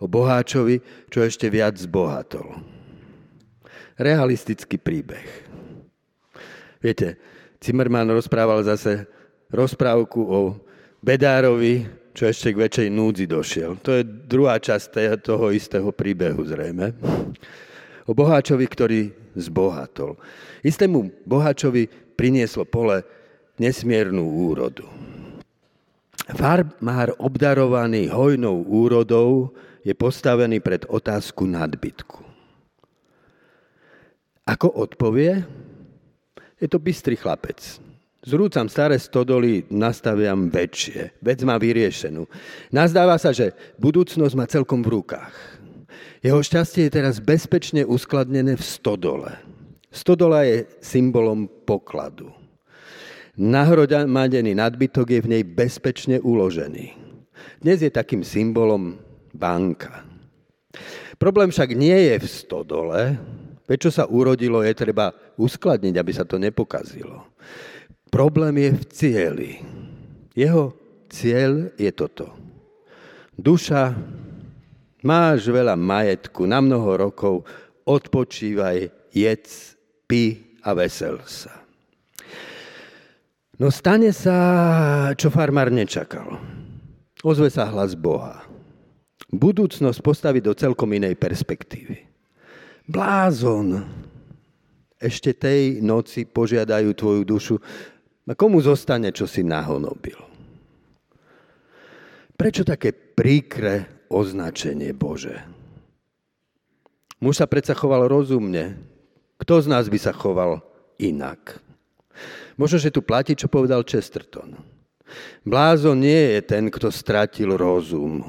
o 0.00 0.08
boháčovi, 0.08 0.80
čo 1.12 1.20
ešte 1.20 1.52
viac 1.52 1.76
zbohatol. 1.76 2.64
Realistický 3.98 4.78
príbeh. 4.78 5.26
Viete, 6.78 7.18
Zimmermann 7.58 8.08
rozprával 8.14 8.62
zase 8.62 9.10
rozprávku 9.52 10.20
o 10.20 10.40
Bedárovi, 11.00 11.86
čo 12.12 12.26
ešte 12.26 12.50
k 12.50 12.60
väčšej 12.66 12.88
núdzi 12.90 13.24
došiel. 13.30 13.78
To 13.86 13.94
je 13.94 14.02
druhá 14.02 14.58
časť 14.58 15.22
toho 15.22 15.54
istého 15.54 15.94
príbehu 15.94 16.42
zrejme. 16.42 16.90
O 18.08 18.12
boháčovi, 18.16 18.66
ktorý 18.66 19.00
zbohatol. 19.38 20.18
Istému 20.66 21.22
boháčovi 21.22 21.86
prinieslo 22.18 22.66
pole 22.66 23.06
nesmiernu 23.62 24.24
úrodu. 24.50 24.82
Farmár 26.34 27.14
obdarovaný 27.16 28.10
hojnou 28.10 28.66
úrodou 28.66 29.54
je 29.86 29.94
postavený 29.94 30.60
pred 30.60 30.84
otázku 30.84 31.46
nadbytku. 31.46 32.20
Ako 34.44 34.68
odpovie? 34.68 35.44
Je 36.58 36.66
to 36.68 36.82
bystrý 36.82 37.14
chlapec. 37.16 37.87
Zrúcam 38.28 38.68
staré 38.68 39.00
stodoly, 39.00 39.64
nastaviam 39.72 40.52
väčšie. 40.52 41.16
Vec 41.24 41.40
má 41.48 41.56
vyriešenú. 41.56 42.28
Nazdáva 42.68 43.16
sa, 43.16 43.32
že 43.32 43.56
budúcnosť 43.80 44.34
má 44.36 44.44
celkom 44.44 44.84
v 44.84 45.00
rukách. 45.00 45.32
Jeho 46.20 46.36
šťastie 46.44 46.92
je 46.92 46.96
teraz 47.00 47.24
bezpečne 47.24 47.88
uskladnené 47.88 48.60
v 48.60 48.60
stodole. 48.60 49.32
Stodola 49.88 50.44
je 50.44 50.68
symbolom 50.84 51.48
pokladu. 51.64 52.28
Nahromadený 53.40 54.52
nadbytok 54.52 55.08
je 55.08 55.20
v 55.24 55.30
nej 55.32 55.42
bezpečne 55.48 56.20
uložený. 56.20 57.00
Dnes 57.64 57.80
je 57.80 57.88
takým 57.88 58.20
symbolom 58.20 59.00
banka. 59.32 60.04
Problém 61.16 61.48
však 61.48 61.72
nie 61.72 62.12
je 62.12 62.20
v 62.20 62.26
stodole, 62.28 63.16
veď 63.64 63.88
čo 63.88 63.90
sa 63.94 64.04
urodilo, 64.04 64.60
je 64.60 64.76
treba 64.76 65.16
uskladniť, 65.40 65.94
aby 65.96 66.12
sa 66.12 66.28
to 66.28 66.36
nepokazilo. 66.36 67.24
Problém 68.08 68.56
je 68.56 68.70
v 68.72 68.84
cieli. 68.88 69.52
Jeho 70.32 70.72
cieľ 71.12 71.72
je 71.76 71.90
toto. 71.92 72.32
Duša, 73.36 73.94
máš 75.04 75.46
veľa 75.46 75.76
majetku 75.78 76.48
na 76.48 76.58
mnoho 76.58 77.08
rokov, 77.08 77.46
odpočívaj, 77.84 79.12
jedz, 79.14 79.78
pi 80.08 80.56
a 80.64 80.74
vesel 80.74 81.20
sa. 81.28 81.52
No 83.58 83.74
stane 83.74 84.14
sa, 84.14 84.36
čo 85.18 85.34
farmár 85.34 85.68
nečakal. 85.68 86.38
Ozve 87.26 87.50
sa 87.50 87.66
hlas 87.66 87.98
Boha. 87.98 88.46
Budúcnosť 89.28 89.98
postaví 89.98 90.38
do 90.38 90.54
celkom 90.54 90.94
inej 90.94 91.18
perspektívy. 91.18 92.06
Blázon, 92.86 93.82
ešte 94.96 95.34
tej 95.34 95.82
noci 95.82 96.24
požiadajú 96.24 96.90
tvoju 96.94 97.22
dušu, 97.26 97.54
a 98.28 98.32
komu 98.36 98.60
zostane, 98.60 99.08
čo 99.08 99.24
si 99.24 99.40
nahonobil? 99.40 100.20
Prečo 102.38 102.62
také 102.62 102.92
príkre 102.92 104.06
označenie 104.12 104.92
Bože? 104.92 105.42
Muž 107.18 107.42
sa 107.42 107.50
predsa 107.50 107.74
choval 107.74 108.06
rozumne. 108.06 108.78
Kto 109.42 109.64
z 109.64 109.66
nás 109.66 109.90
by 109.90 109.98
sa 109.98 110.14
choval 110.14 110.62
inak? 111.02 111.58
Možno, 112.54 112.78
že 112.78 112.94
tu 112.94 113.02
platí, 113.02 113.34
čo 113.34 113.50
povedal 113.50 113.82
Chesterton. 113.82 114.54
Blázon 115.42 116.04
nie 116.04 116.36
je 116.36 116.40
ten, 116.44 116.68
kto 116.68 116.92
stratil 116.92 117.56
rozum. 117.56 118.22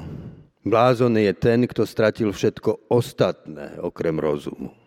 Blázon 0.64 1.18
je 1.20 1.32
ten, 1.36 1.68
kto 1.68 1.84
stratil 1.84 2.32
všetko 2.32 2.88
ostatné 2.88 3.78
okrem 3.78 4.16
rozumu. 4.16 4.79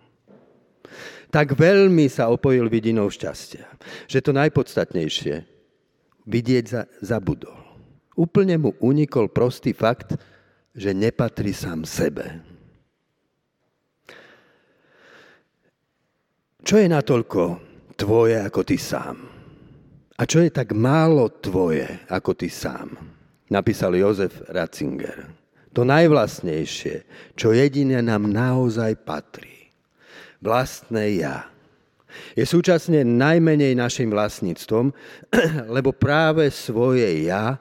Tak 1.34 1.58
veľmi 1.58 2.06
sa 2.14 2.30
opojil 2.30 2.70
vidinou 2.70 3.10
šťastia, 3.10 3.66
že 4.06 4.22
to 4.22 4.38
najpodstatnejšie 4.38 5.42
vidieť 6.30 6.66
za, 6.70 6.86
zabudol. 7.02 7.58
Úplne 8.14 8.62
mu 8.62 8.78
unikol 8.78 9.34
prostý 9.34 9.74
fakt, 9.74 10.14
že 10.78 10.94
nepatrí 10.94 11.50
sám 11.50 11.90
sebe. 11.90 12.46
Čo 16.62 16.78
je 16.78 16.88
natoľko 16.88 17.42
tvoje 17.98 18.38
ako 18.38 18.62
ty 18.62 18.78
sám? 18.78 19.18
A 20.14 20.24
čo 20.30 20.40
je 20.46 20.54
tak 20.54 20.78
málo 20.78 21.34
tvoje 21.42 21.90
ako 22.14 22.38
ty 22.38 22.48
sám? 22.48 22.94
Napísal 23.50 23.98
Jozef 23.98 24.46
Ratzinger. 24.54 25.34
To 25.74 25.82
najvlastnejšie, 25.82 26.96
čo 27.34 27.58
jedine 27.58 28.06
nám 28.06 28.30
naozaj 28.30 29.02
patrí. 29.02 29.53
Vlastné 30.44 31.24
ja. 31.24 31.48
Je 32.36 32.44
súčasne 32.44 33.08
najmenej 33.08 33.80
našim 33.80 34.12
vlastníctvom, 34.12 34.92
lebo 35.76 35.96
práve 35.96 36.52
svoje 36.52 37.24
ja 37.24 37.56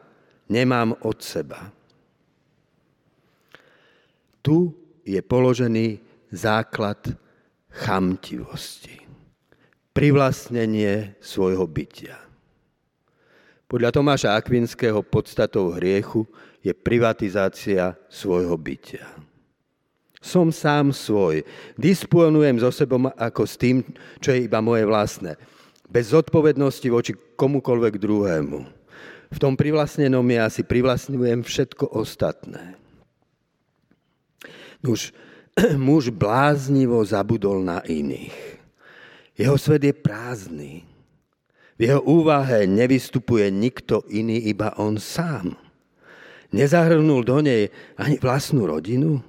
nemám 0.50 0.98
od 1.06 1.22
seba. 1.22 1.70
Tu 4.42 4.74
je 5.06 5.22
položený 5.22 6.02
základ 6.34 6.98
chamtivosti. 7.70 8.98
Privlastnenie 9.94 11.14
svojho 11.22 11.70
bytia. 11.70 12.18
Podľa 13.70 13.94
Tomáša 13.94 14.34
Akvinského 14.34 15.06
podstatou 15.06 15.70
hriechu 15.78 16.26
je 16.60 16.74
privatizácia 16.74 17.94
svojho 18.10 18.58
bytia. 18.58 19.21
Som 20.22 20.54
sám 20.54 20.94
svoj, 20.94 21.42
disponujem 21.74 22.62
so 22.62 22.70
sebou 22.70 23.10
ako 23.18 23.42
s 23.42 23.58
tým, 23.58 23.82
čo 24.22 24.30
je 24.30 24.46
iba 24.46 24.62
moje 24.62 24.86
vlastné. 24.86 25.34
Bez 25.90 26.14
zodpovednosti 26.14 26.86
voči 26.86 27.12
komukoľvek 27.34 27.98
druhému. 27.98 28.58
V 29.32 29.38
tom 29.42 29.58
privlastnenom 29.58 30.22
ja 30.30 30.46
si 30.46 30.62
privlastňujem 30.62 31.42
všetko 31.42 31.90
ostatné. 31.98 32.78
Už 34.86 35.10
muž 35.90 36.14
bláznivo 36.14 37.02
zabudol 37.02 37.58
na 37.66 37.82
iných. 37.82 38.62
Jeho 39.34 39.58
svet 39.58 39.82
je 39.82 39.94
prázdny. 39.96 40.86
V 41.74 41.80
jeho 41.90 41.98
úvahe 42.04 42.68
nevystupuje 42.68 43.50
nikto 43.50 44.06
iný, 44.06 44.38
iba 44.38 44.70
on 44.78 45.02
sám. 45.02 45.58
Nezahrnul 46.52 47.24
do 47.24 47.40
nej 47.40 47.72
ani 47.96 48.20
vlastnú 48.20 48.68
rodinu? 48.68 49.24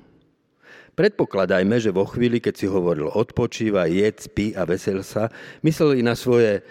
Predpokladajme, 0.93 1.81
že 1.81 1.89
vo 1.89 2.05
chvíli, 2.05 2.37
keď 2.37 2.53
si 2.53 2.67
hovoril 2.69 3.09
odpočíva, 3.09 3.89
jedz, 3.89 4.29
pí 4.29 4.53
a 4.53 4.61
vesel 4.61 5.01
sa, 5.01 5.33
mysleli 5.65 6.05
na 6.05 6.13
svoje 6.13 6.61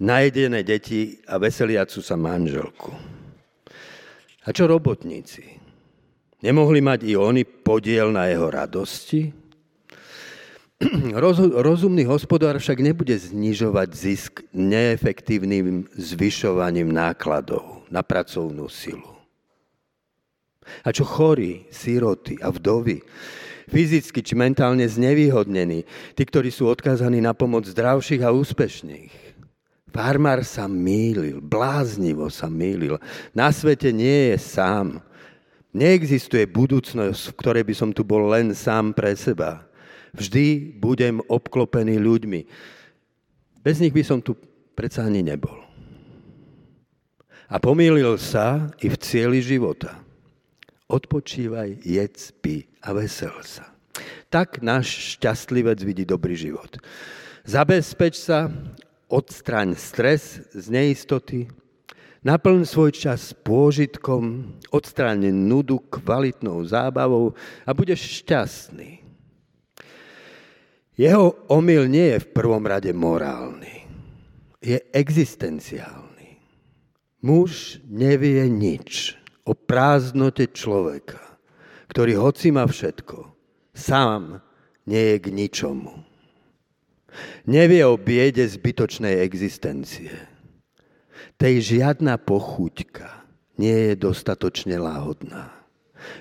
najedené 0.00 0.64
deti 0.64 1.20
a 1.28 1.36
veseliacu 1.36 2.00
sa 2.00 2.16
manželku. 2.16 2.92
A 4.46 4.48
čo 4.48 4.64
robotníci? 4.64 5.44
Nemohli 6.40 6.80
mať 6.80 7.04
i 7.04 7.20
oni 7.20 7.44
podiel 7.44 8.12
na 8.12 8.32
jeho 8.32 8.48
radosti? 8.48 9.28
Roz, 11.16 11.40
rozumný 11.40 12.04
hospodár 12.04 12.60
však 12.60 12.84
nebude 12.84 13.16
znižovať 13.16 13.88
zisk 13.96 14.32
neefektívnym 14.52 15.88
zvyšovaním 15.96 16.92
nákladov 16.92 17.88
na 17.88 18.04
pracovnú 18.04 18.68
silu. 18.68 19.16
A 20.84 20.92
čo 20.92 21.08
chorí, 21.08 21.64
síroty 21.72 22.36
a 22.44 22.52
vdovy, 22.52 23.00
fyzicky 23.66 24.22
či 24.22 24.34
mentálne 24.38 24.86
znevýhodnení, 24.86 25.84
tí, 26.14 26.22
ktorí 26.22 26.50
sú 26.50 26.70
odkázaní 26.70 27.18
na 27.22 27.34
pomoc 27.34 27.66
zdravších 27.66 28.22
a 28.22 28.30
úspešných. 28.30 29.26
Farmár 29.96 30.44
sa 30.44 30.68
mýlil, 30.68 31.40
bláznivo 31.40 32.28
sa 32.28 32.52
mýlil. 32.52 33.00
Na 33.32 33.48
svete 33.48 33.88
nie 33.96 34.34
je 34.34 34.36
sám. 34.36 35.00
Neexistuje 35.72 36.44
budúcnosť, 36.44 37.32
v 37.32 37.36
ktorej 37.40 37.64
by 37.64 37.74
som 37.76 37.90
tu 37.96 38.04
bol 38.04 38.28
len 38.28 38.52
sám 38.52 38.92
pre 38.92 39.16
seba. 39.16 39.64
Vždy 40.12 40.76
budem 40.76 41.24
obklopený 41.24 41.96
ľuďmi. 41.96 42.40
Bez 43.64 43.80
nich 43.80 43.92
by 43.92 44.04
som 44.04 44.20
tu 44.20 44.36
predsa 44.76 45.08
ani 45.08 45.24
nebol. 45.24 45.56
A 47.48 47.56
pomýlil 47.56 48.20
sa 48.20 48.68
i 48.84 48.92
v 48.92 48.96
cieli 49.00 49.40
života. 49.40 50.05
Odpočívaj, 50.86 51.82
jedz, 51.82 52.30
pí 52.38 52.70
a 52.78 52.94
vesel 52.94 53.34
sa. 53.42 53.74
Tak 54.30 54.62
náš 54.62 55.18
šťastlivec 55.18 55.82
vidí 55.82 56.06
dobrý 56.06 56.38
život. 56.38 56.78
Zabezpeč 57.42 58.22
sa, 58.22 58.46
odstraň 59.10 59.74
stres 59.74 60.46
z 60.54 60.66
neistoty, 60.70 61.50
Naplň 62.26 62.66
svoj 62.66 62.90
čas 62.90 63.30
pôžitkom, 63.30 64.50
odstráň 64.74 65.30
nudu 65.30 65.78
kvalitnou 65.78 66.58
zábavou 66.66 67.38
a 67.62 67.70
budeš 67.70 68.18
šťastný. 68.18 68.98
Jeho 70.98 71.38
omyl 71.46 71.86
nie 71.86 72.18
je 72.18 72.26
v 72.26 72.30
prvom 72.34 72.66
rade 72.66 72.90
morálny, 72.90 73.86
je 74.58 74.74
existenciálny. 74.90 76.42
Muž 77.22 77.78
nevie 77.86 78.42
nič 78.50 79.14
o 79.46 79.54
prázdnote 79.54 80.50
človeka, 80.50 81.22
ktorý 81.88 82.18
hoci 82.18 82.50
má 82.50 82.66
všetko, 82.66 83.30
sám 83.72 84.42
nie 84.84 85.14
je 85.14 85.16
k 85.22 85.26
ničomu. 85.30 85.94
Nevie 87.48 87.80
o 87.86 87.96
biede 87.96 88.44
zbytočnej 88.44 89.22
existencie 89.24 90.36
tej 91.36 91.76
žiadna 91.76 92.16
pochuťka 92.16 93.24
nie 93.60 93.92
je 93.92 93.94
dostatočne 93.96 94.76
láhodná. 94.80 95.52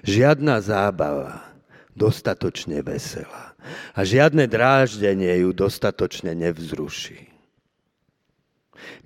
Žiadna 0.04 0.60
zábava 0.64 1.44
dostatočne 1.96 2.84
veselá. 2.84 3.56
A 3.96 4.04
žiadne 4.04 4.46
dráždenie 4.46 5.44
ju 5.44 5.56
dostatočne 5.56 6.36
nevzruší. 6.36 7.32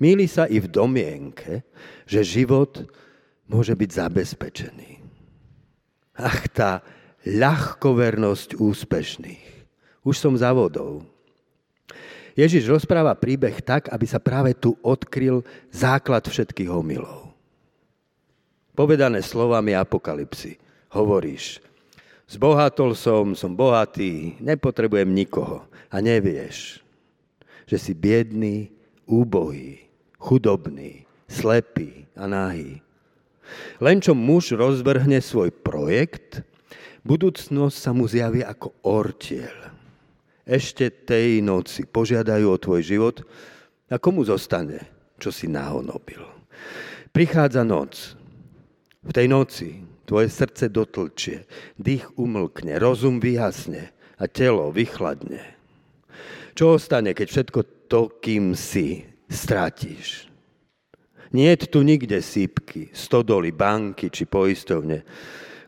Míli 0.02 0.26
sa 0.26 0.50
i 0.50 0.58
v 0.60 0.68
domienke, 0.68 1.64
že 2.10 2.26
život 2.26 2.90
môže 3.50 3.74
byť 3.74 3.90
zabezpečený. 3.90 4.92
Ach, 6.22 6.46
tá 6.54 6.86
ľahkovernosť 7.26 8.56
úspešných. 8.62 9.46
Už 10.06 10.16
som 10.16 10.38
za 10.38 10.54
vodou. 10.56 11.04
Ježiš 12.38 12.72
rozpráva 12.72 13.12
príbeh 13.20 13.60
tak, 13.60 13.92
aby 13.92 14.06
sa 14.08 14.22
práve 14.22 14.56
tu 14.56 14.78
odkryl 14.80 15.44
základ 15.74 16.24
všetkých 16.24 16.72
omylov. 16.72 17.36
Povedané 18.78 19.20
slovami 19.20 19.76
apokalipsy. 19.76 20.56
Hovoríš, 20.96 21.60
zbohatol 22.32 22.96
som, 22.96 23.36
som 23.36 23.52
bohatý, 23.52 24.40
nepotrebujem 24.40 25.12
nikoho. 25.12 25.68
A 25.92 26.00
nevieš, 26.00 26.80
že 27.68 27.78
si 27.82 27.92
biedný, 27.92 28.72
úbohý, 29.04 29.90
chudobný, 30.16 31.04
slepý 31.28 32.08
a 32.16 32.30
nahý. 32.30 32.80
Len 33.80 33.98
čo 34.04 34.18
muž 34.18 34.54
rozvrhne 34.56 35.22
svoj 35.24 35.52
projekt, 35.52 36.44
budúcnosť 37.04 37.76
sa 37.76 37.92
mu 37.96 38.06
zjaví 38.06 38.44
ako 38.44 38.76
ortiel 38.84 39.70
ešte 40.50 40.90
tej 40.90 41.46
noci 41.46 41.86
požiadajú 41.86 42.50
o 42.50 42.58
tvoj 42.58 42.82
život 42.82 43.22
a 43.94 44.02
komu 44.02 44.26
zostane, 44.26 44.82
čo 45.22 45.30
si 45.30 45.46
nahonobil. 45.46 46.26
Prichádza 47.14 47.62
noc. 47.62 48.18
V 49.06 49.12
tej 49.14 49.30
noci 49.30 49.86
tvoje 50.10 50.28
srdce 50.34 50.74
dotlčie, 50.74 51.46
dých 51.78 52.10
umlkne, 52.18 52.82
rozum 52.82 53.22
vyhasne 53.22 53.94
a 54.18 54.26
telo 54.26 54.74
vychladne. 54.74 55.40
Čo 56.58 56.82
ostane, 56.82 57.14
keď 57.14 57.28
všetko 57.30 57.60
to, 57.88 58.02
kým 58.20 58.58
si, 58.58 59.06
stratíš? 59.30 60.29
Nie 61.30 61.54
je 61.54 61.70
tu 61.70 61.86
nikde 61.86 62.18
sípky, 62.26 62.90
stodoly, 62.90 63.54
banky 63.54 64.10
či 64.10 64.26
poistovne, 64.26 65.06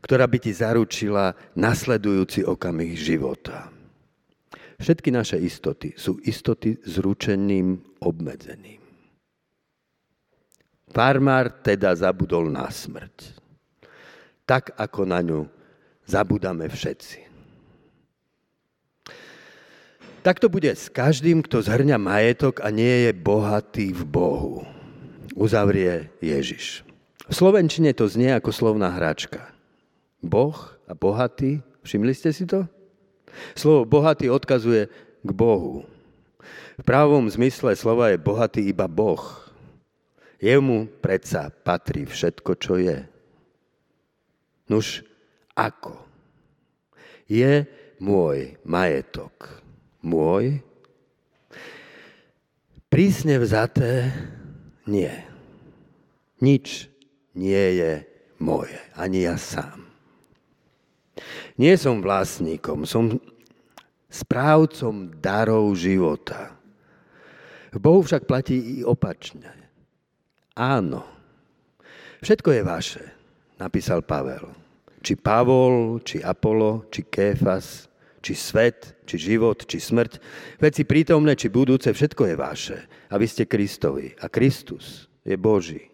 ktorá 0.02 0.26
by 0.26 0.38
ti 0.42 0.50
zaručila 0.50 1.38
nasledujúci 1.54 2.42
okamih 2.42 2.98
života. 2.98 3.70
Všetky 4.82 5.14
naše 5.14 5.38
istoty 5.38 5.94
sú 5.94 6.18
istoty 6.26 6.82
s 6.82 6.98
ručeným 6.98 7.78
obmedzeným. 8.02 8.82
Farmár 10.90 11.54
teda 11.62 11.94
zabudol 11.94 12.50
na 12.50 12.66
smrť. 12.66 13.38
Tak, 14.50 14.74
ako 14.76 15.06
na 15.06 15.22
ňu 15.22 15.46
zabudáme 16.10 16.66
všetci. 16.66 17.30
Tak 20.26 20.42
to 20.42 20.50
bude 20.50 20.70
s 20.74 20.90
každým, 20.90 21.46
kto 21.46 21.62
zhrňa 21.62 22.02
majetok 22.02 22.66
a 22.66 22.74
nie 22.74 23.10
je 23.10 23.12
bohatý 23.14 23.94
v 23.94 24.04
Bohu. 24.06 24.71
Uzavrie 25.36 26.12
Ježiš. 26.20 26.84
V 27.28 27.34
Slovenčine 27.34 27.96
to 27.96 28.08
znie 28.12 28.36
ako 28.36 28.52
slovná 28.52 28.92
hračka. 28.92 29.48
Boh 30.20 30.56
a 30.86 30.94
bohatý, 30.94 31.64
všimli 31.88 32.12
ste 32.12 32.36
si 32.36 32.44
to? 32.44 32.68
Slovo 33.56 33.88
bohatý 33.88 34.28
odkazuje 34.28 34.92
k 35.24 35.30
Bohu. 35.32 35.88
V 36.76 36.84
právom 36.84 37.30
zmysle 37.32 37.78
slova 37.80 38.12
je 38.12 38.20
bohatý 38.20 38.68
iba 38.68 38.92
Boh. 38.92 39.22
Jemu 40.42 40.90
predsa 41.00 41.54
patrí 41.54 42.04
všetko, 42.04 42.52
čo 42.58 42.82
je. 42.82 43.06
Nuž, 44.68 45.06
ako? 45.54 45.96
Je 47.30 47.64
môj 48.02 48.58
majetok 48.66 49.62
môj? 50.02 50.60
Prísne 52.92 53.40
vzaté 53.40 54.12
nie. 54.88 55.12
Nič 56.42 56.90
nie 57.38 57.66
je 57.78 57.92
moje, 58.42 58.80
ani 58.98 59.30
ja 59.30 59.38
sám. 59.38 59.86
Nie 61.60 61.78
som 61.78 62.02
vlastníkom, 62.02 62.90
som 62.90 63.22
správcom 64.10 65.14
darov 65.22 65.78
života. 65.78 66.58
V 67.72 67.80
Bohu 67.80 68.04
však 68.04 68.28
platí 68.28 68.82
i 68.82 68.84
opačne. 68.84 69.48
Áno, 70.58 71.08
všetko 72.20 72.50
je 72.52 72.62
vaše, 72.68 73.04
napísal 73.56 74.04
Pavel. 74.04 74.52
Či 75.02 75.18
Pavol, 75.18 76.04
či 76.04 76.22
Apollo, 76.22 76.92
či 76.92 77.08
Kéfas, 77.08 77.90
či 78.22 78.38
svet, 78.38 79.02
či 79.08 79.18
život, 79.18 79.66
či 79.66 79.82
smrť, 79.82 80.22
veci 80.62 80.86
prítomné, 80.86 81.34
či 81.34 81.50
budúce, 81.50 81.90
všetko 81.90 82.30
je 82.30 82.36
vaše. 82.38 82.78
A 83.12 83.20
vy 83.20 83.28
ste 83.28 83.44
Kristovi. 83.44 84.16
A 84.24 84.32
Kristus 84.32 85.12
je 85.28 85.36
Boží. 85.36 85.92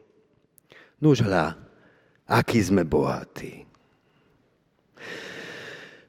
Nuž 1.01 1.25
hľa, 1.25 1.57
aký 2.29 2.61
sme 2.61 2.85
bohatí. 2.85 3.65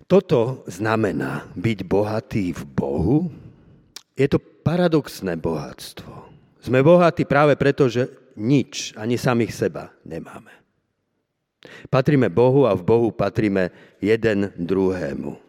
Toto 0.09 0.65
znamená 0.69 1.49
byť 1.53 1.79
bohatý 1.85 2.53
v 2.57 2.63
Bohu. 2.65 3.19
Je 4.17 4.25
to 4.29 4.41
paradoxné 4.41 5.37
bohatstvo. 5.37 6.29
Sme 6.61 6.81
bohatí 6.81 7.29
práve 7.29 7.57
preto, 7.57 7.89
že 7.89 8.09
nič, 8.37 8.97
ani 8.97 9.21
samých 9.21 9.53
seba 9.53 9.93
nemáme. 10.05 10.53
Patríme 11.93 12.33
Bohu 12.33 12.65
a 12.65 12.73
v 12.73 12.87
Bohu 12.87 13.09
patríme 13.13 13.69
jeden 14.01 14.55
druhému 14.57 15.49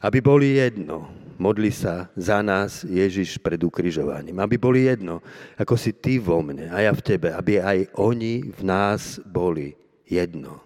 aby 0.00 0.18
boli 0.24 0.56
jedno. 0.56 1.12
Modli 1.40 1.72
sa 1.72 2.12
za 2.20 2.44
nás 2.44 2.84
Ježiš 2.84 3.40
pred 3.40 3.56
ukrižovaním. 3.64 4.36
Aby 4.44 4.60
boli 4.60 4.84
jedno, 4.84 5.24
ako 5.56 5.72
si 5.72 5.96
ty 5.96 6.20
vo 6.20 6.44
mne 6.44 6.68
a 6.68 6.84
ja 6.84 6.92
v 6.92 7.00
tebe. 7.00 7.32
Aby 7.32 7.64
aj 7.64 7.78
oni 7.96 8.44
v 8.44 8.60
nás 8.60 9.16
boli 9.24 9.72
jedno. 10.04 10.60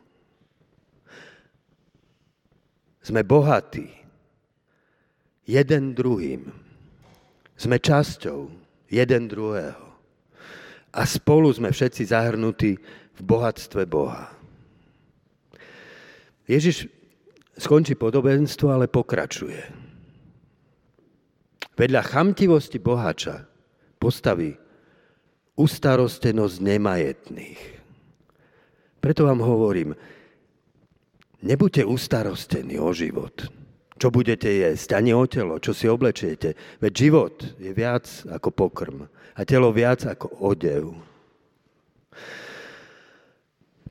Sme 2.98 3.22
bohatí. 3.22 3.86
Jeden 5.46 5.94
druhým. 5.94 6.50
Sme 7.54 7.78
časťou 7.78 8.50
jeden 8.90 9.30
druhého. 9.30 9.94
A 10.90 11.06
spolu 11.06 11.54
sme 11.54 11.70
všetci 11.70 12.10
zahrnutí 12.10 12.82
v 13.14 13.20
bohatstve 13.22 13.86
Boha. 13.86 14.26
Ježiš 16.50 16.90
skončí 17.54 17.94
podobenstvo, 17.94 18.74
ale 18.74 18.90
pokračuje. 18.90 19.83
Vedľa 21.74 22.02
chamtivosti 22.06 22.78
bohača 22.78 23.50
postaví 23.98 24.54
ustarostenosť 25.58 26.56
nemajetných. 26.62 27.60
Preto 29.02 29.26
vám 29.26 29.42
hovorím, 29.42 29.92
nebuďte 31.42 31.84
ustarostení 31.84 32.78
o 32.78 32.94
život. 32.94 33.50
Čo 33.94 34.10
budete 34.10 34.50
jesť, 34.50 34.98
ani 34.98 35.14
o 35.14 35.22
telo, 35.26 35.62
čo 35.62 35.70
si 35.70 35.86
oblečiete. 35.86 36.58
Veď 36.82 36.92
život 36.94 37.34
je 37.62 37.70
viac 37.70 38.06
ako 38.26 38.50
pokrm 38.50 39.06
a 39.34 39.40
telo 39.46 39.70
viac 39.70 40.02
ako 40.02 40.30
odev. 40.42 40.94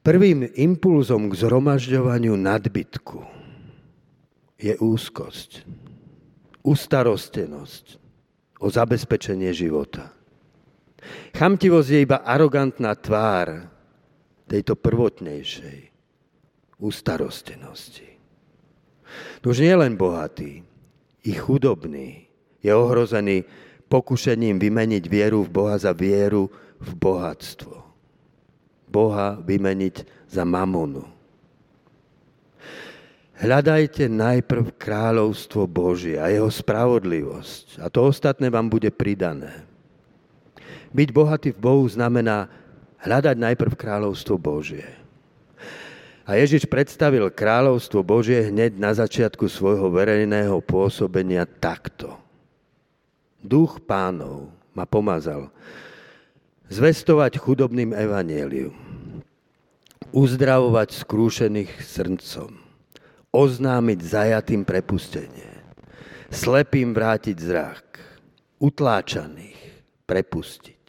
Prvým 0.04 0.44
impulzom 0.60 1.32
k 1.32 1.40
zhromažďovaniu 1.40 2.36
nadbytku 2.36 3.24
je 4.60 4.76
úzkosť, 4.76 5.64
ustarostenosť 6.64 7.86
o 8.64 8.68
zabezpečenie 8.72 9.52
života. 9.52 10.10
Chamtivosť 11.36 11.90
je 11.92 12.00
iba 12.00 12.24
arogantná 12.24 12.96
tvár 12.96 13.68
tejto 14.48 14.80
prvotnejšej 14.80 15.80
ustarostenosti. 16.80 18.08
Už 19.44 19.60
nie 19.60 19.76
len 19.76 20.00
bohatý, 20.00 20.64
i 21.24 21.32
chudobný 21.36 22.28
je 22.60 22.72
ohrozený 22.72 23.48
pokušením 23.88 24.60
vymeniť 24.60 25.04
vieru 25.08 25.44
v 25.44 25.50
Boha 25.52 25.76
za 25.80 25.92
vieru 25.96 26.52
v 26.80 26.90
bohatstvo. 26.96 27.76
Boha 28.88 29.40
vymeniť 29.40 30.28
za 30.28 30.44
mamonu. 30.44 31.08
Hľadajte 33.34 34.06
najprv 34.14 34.78
kráľovstvo 34.78 35.66
Božie 35.66 36.22
a 36.22 36.30
jeho 36.30 36.54
spravodlivosť 36.54 37.82
a 37.82 37.90
to 37.90 38.06
ostatné 38.06 38.54
vám 38.54 38.70
bude 38.70 38.94
pridané. 38.94 39.66
Byť 40.94 41.10
bohatý 41.10 41.50
v 41.58 41.60
Bohu 41.60 41.86
znamená 41.90 42.46
hľadať 43.02 43.36
najprv 43.36 43.74
kráľovstvo 43.74 44.38
Božie. 44.38 44.86
A 46.24 46.40
Ježiš 46.40 46.64
predstavil 46.70 47.28
kráľovstvo 47.28 48.00
Božie 48.00 48.48
hneď 48.48 48.80
na 48.80 48.96
začiatku 48.96 49.50
svojho 49.52 49.92
verejného 49.92 50.56
pôsobenia 50.64 51.44
takto. 51.44 52.16
Duch 53.44 53.84
pánov 53.84 54.48
ma 54.72 54.88
pomazal 54.88 55.52
zvestovať 56.72 57.44
chudobným 57.44 57.92
evanieliu, 57.92 58.72
uzdravovať 60.16 60.96
skrúšených 60.96 61.72
srdcom, 61.84 62.63
oznámiť 63.34 64.00
zajatým 64.00 64.62
prepustenie, 64.62 65.50
slepým 66.30 66.94
vrátiť 66.94 67.38
zrak, 67.42 67.98
utláčaných 68.62 69.58
prepustiť. 70.06 70.84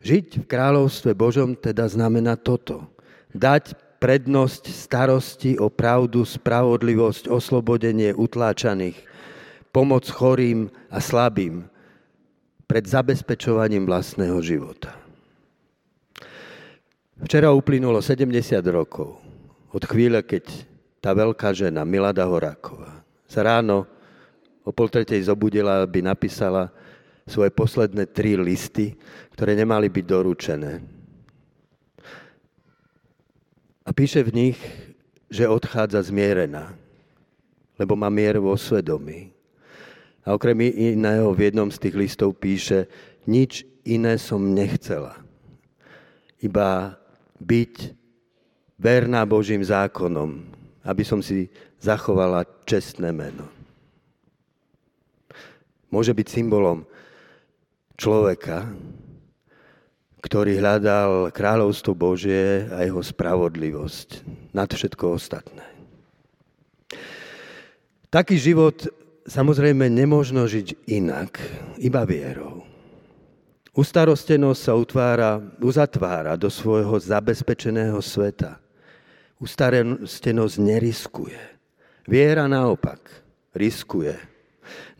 Žiť 0.00 0.26
v 0.40 0.44
kráľovstve 0.48 1.12
Božom 1.12 1.52
teda 1.52 1.84
znamená 1.84 2.40
toto. 2.40 2.88
Dať 3.36 3.76
prednosť 4.00 4.72
starosti 4.72 5.60
o 5.60 5.68
pravdu, 5.68 6.24
spravodlivosť, 6.24 7.28
oslobodenie 7.28 8.16
utláčaných, 8.16 8.96
pomoc 9.76 10.08
chorým 10.08 10.72
a 10.88 10.98
slabým 11.04 11.68
pred 12.64 12.88
zabezpečovaním 12.88 13.84
vlastného 13.84 14.40
života. 14.40 14.96
Včera 17.20 17.52
uplynulo 17.52 18.00
70 18.00 18.32
rokov 18.72 19.20
od 19.76 19.84
chvíle, 19.84 20.24
keď 20.24 20.69
tá 21.00 21.16
veľká 21.16 21.56
žena, 21.56 21.82
Milada 21.88 22.28
Horáková, 22.28 23.00
sa 23.24 23.40
ráno 23.40 23.88
o 24.60 24.70
pol 24.70 24.92
tretej 24.92 25.24
zobudila, 25.26 25.80
aby 25.80 26.04
napísala 26.04 26.68
svoje 27.24 27.48
posledné 27.50 28.04
tri 28.12 28.36
listy, 28.36 28.94
ktoré 29.32 29.56
nemali 29.56 29.88
byť 29.88 30.04
doručené. 30.04 30.72
A 33.88 33.90
píše 33.96 34.20
v 34.20 34.30
nich, 34.36 34.58
že 35.32 35.48
odchádza 35.48 36.04
zmierená, 36.04 36.76
lebo 37.80 37.96
má 37.96 38.12
mier 38.12 38.36
vo 38.36 38.52
svedomí. 38.54 39.32
A 40.20 40.36
okrem 40.36 40.68
iného 40.68 41.32
v 41.32 41.48
jednom 41.48 41.72
z 41.72 41.80
tých 41.80 41.96
listov 41.96 42.36
píše, 42.36 42.84
nič 43.24 43.64
iné 43.88 44.20
som 44.20 44.42
nechcela, 44.52 45.16
iba 46.44 47.00
byť 47.40 47.96
verná 48.76 49.24
Božím 49.24 49.64
zákonom, 49.64 50.59
aby 50.84 51.02
som 51.04 51.20
si 51.20 51.52
zachovala 51.80 52.44
čestné 52.64 53.12
meno. 53.12 53.44
Môže 55.90 56.14
byť 56.14 56.26
symbolom 56.30 56.86
človeka, 57.98 58.70
ktorý 60.20 60.60
hľadal 60.60 61.32
kráľovstvo 61.32 61.92
Božie 61.96 62.68
a 62.70 62.84
jeho 62.84 63.00
spravodlivosť 63.00 64.08
nad 64.54 64.68
všetko 64.70 65.16
ostatné. 65.16 65.64
Taký 68.10 68.36
život 68.38 68.86
samozrejme 69.26 69.86
nemožno 69.90 70.46
žiť 70.46 70.86
inak, 70.90 71.40
iba 71.78 72.02
vierou. 72.06 72.62
Ustarostenosť 73.70 74.60
sa 74.60 74.74
utvára, 74.74 75.38
uzatvára 75.62 76.34
do 76.34 76.50
svojho 76.50 76.98
zabezpečeného 76.98 77.98
sveta– 78.02 78.56
Ustarestenosť 79.40 80.56
neriskuje. 80.60 81.40
Viera 82.04 82.44
naopak 82.44 83.00
riskuje 83.56 84.30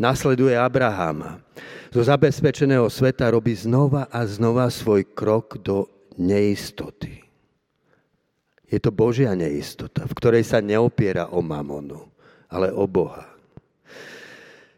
Nasleduje 0.00 0.56
Abrahama. 0.56 1.44
Zo 1.90 2.02
zabezpečeného 2.06 2.86
sveta 2.88 3.28
robí 3.30 3.52
znova 3.52 4.06
a 4.08 4.22
znova 4.24 4.70
svoj 4.70 5.04
krok 5.04 5.58
do 5.60 5.90
neistoty. 6.14 7.20
Je 8.70 8.78
to 8.78 8.94
Božia 8.94 9.34
neistota, 9.34 10.06
v 10.06 10.14
ktorej 10.14 10.46
sa 10.46 10.62
neopiera 10.62 11.26
o 11.34 11.42
mamonu, 11.42 12.06
ale 12.46 12.70
o 12.70 12.86
Boha. 12.86 13.26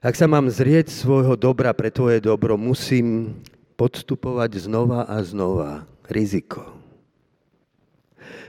Ak 0.03 0.17
sa 0.17 0.27
mám 0.27 0.49
zrieť 0.49 0.91
svojho 0.91 1.37
dobra 1.37 1.71
pre 1.77 1.93
tvoje 1.93 2.19
dobro, 2.19 2.57
musím 2.57 3.37
podstupovať 3.77 4.67
znova 4.67 5.07
a 5.07 5.21
znova 5.23 5.85
riziko. 6.09 6.82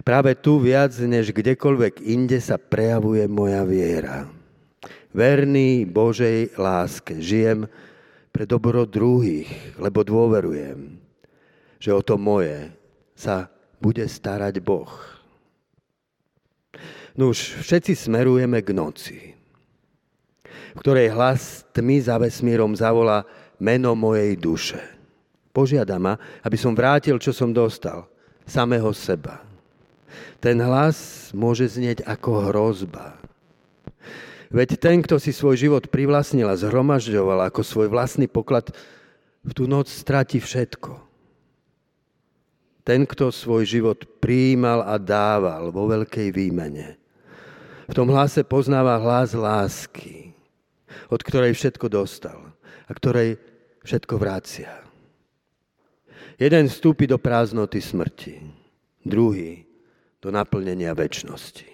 Práve 0.04 0.36
tu 0.36 0.60
viac 0.60 0.92
než 1.00 1.32
kdekoľvek 1.32 2.04
inde 2.04 2.36
sa 2.44 2.60
prejavuje 2.60 3.24
moja 3.32 3.64
viera. 3.64 4.28
Verný 5.16 5.88
Božej 5.88 6.60
láske 6.60 7.24
žijem 7.24 7.72
pre 8.36 8.44
dobro 8.44 8.84
druhých, 8.84 9.48
lebo 9.80 10.04
dôverujem, 10.04 11.00
že 11.80 11.96
o 11.96 12.04
to 12.04 12.20
moje 12.20 12.68
sa 13.16 13.48
bude 13.80 14.04
starať 14.04 14.60
Boh. 14.60 14.92
No 17.16 17.32
už 17.32 17.64
všetci 17.64 17.96
smerujeme 17.96 18.60
k 18.60 18.70
noci, 18.76 19.18
v 20.74 20.80
ktorej 20.82 21.14
hlas 21.14 21.64
tmy 21.72 22.04
za 22.04 22.20
vesmírom 22.20 22.76
zavolá 22.76 23.24
meno 23.62 23.96
mojej 23.96 24.36
duše. 24.36 24.82
Požiada 25.54 25.96
ma, 26.02 26.18
aby 26.42 26.58
som 26.58 26.74
vrátil, 26.74 27.22
čo 27.22 27.30
som 27.30 27.54
dostal, 27.54 28.10
samého 28.44 28.90
seba. 28.92 29.53
Ten 30.44 30.60
hlas 30.60 31.32
môže 31.32 31.72
znieť 31.72 32.04
ako 32.04 32.52
hrozba. 32.52 33.16
Veď 34.52 34.76
ten, 34.76 35.00
kto 35.00 35.16
si 35.16 35.32
svoj 35.32 35.56
život 35.56 35.88
privlastnil 35.88 36.52
a 36.52 36.60
zhromažďoval 36.60 37.48
ako 37.48 37.64
svoj 37.64 37.88
vlastný 37.88 38.28
poklad, 38.28 38.76
v 39.40 39.52
tú 39.56 39.72
noc 39.72 39.88
stratí 39.88 40.44
všetko. 40.44 41.00
Ten, 42.84 43.08
kto 43.08 43.32
svoj 43.32 43.64
život 43.64 44.04
prijímal 44.20 44.84
a 44.84 45.00
dával 45.00 45.72
vo 45.72 45.88
veľkej 45.88 46.36
výmene. 46.36 47.00
V 47.88 47.96
tom 47.96 48.12
hlase 48.12 48.44
poznáva 48.44 49.00
hlas 49.00 49.32
lásky, 49.32 50.36
od 51.08 51.24
ktorej 51.24 51.56
všetko 51.56 51.88
dostal 51.88 52.52
a 52.84 52.92
ktorej 52.92 53.40
všetko 53.88 54.20
vrácia. 54.20 54.76
Jeden 56.36 56.68
vstúpi 56.68 57.08
do 57.08 57.16
prázdnoty 57.16 57.80
smrti, 57.80 58.44
druhý 59.08 59.63
do 60.24 60.32
naplnenia 60.32 60.96
väčšnosti. 60.96 61.74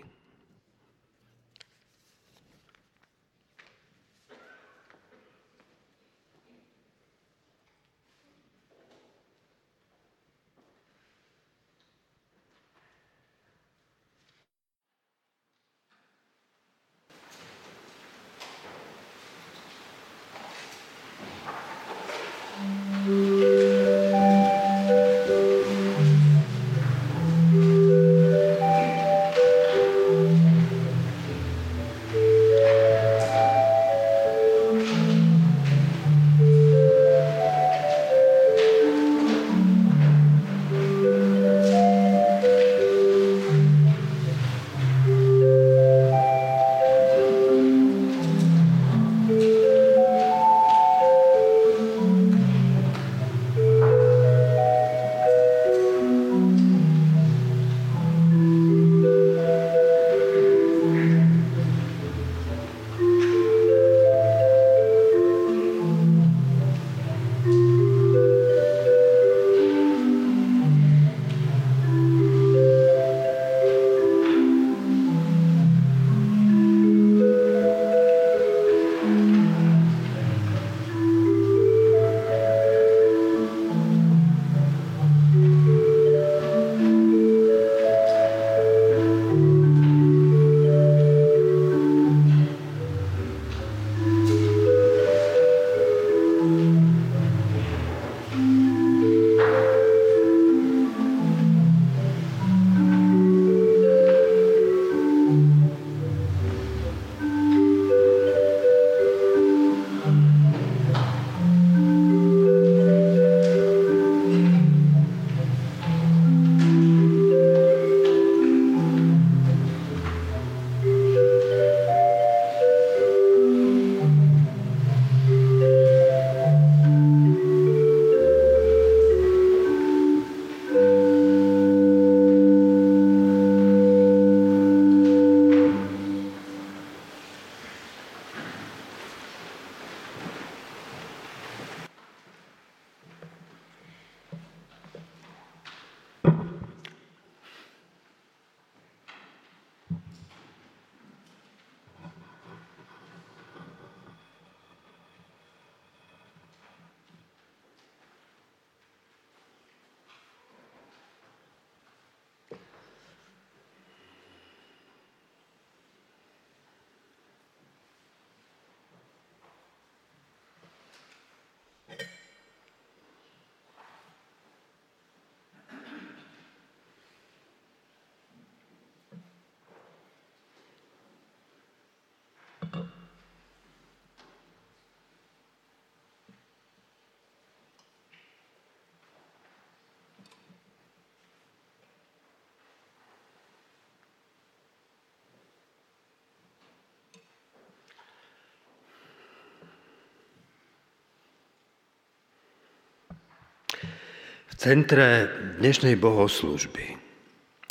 Centre 204.60 205.32
dnešnej 205.56 205.96
bohoslužby 205.96 207.00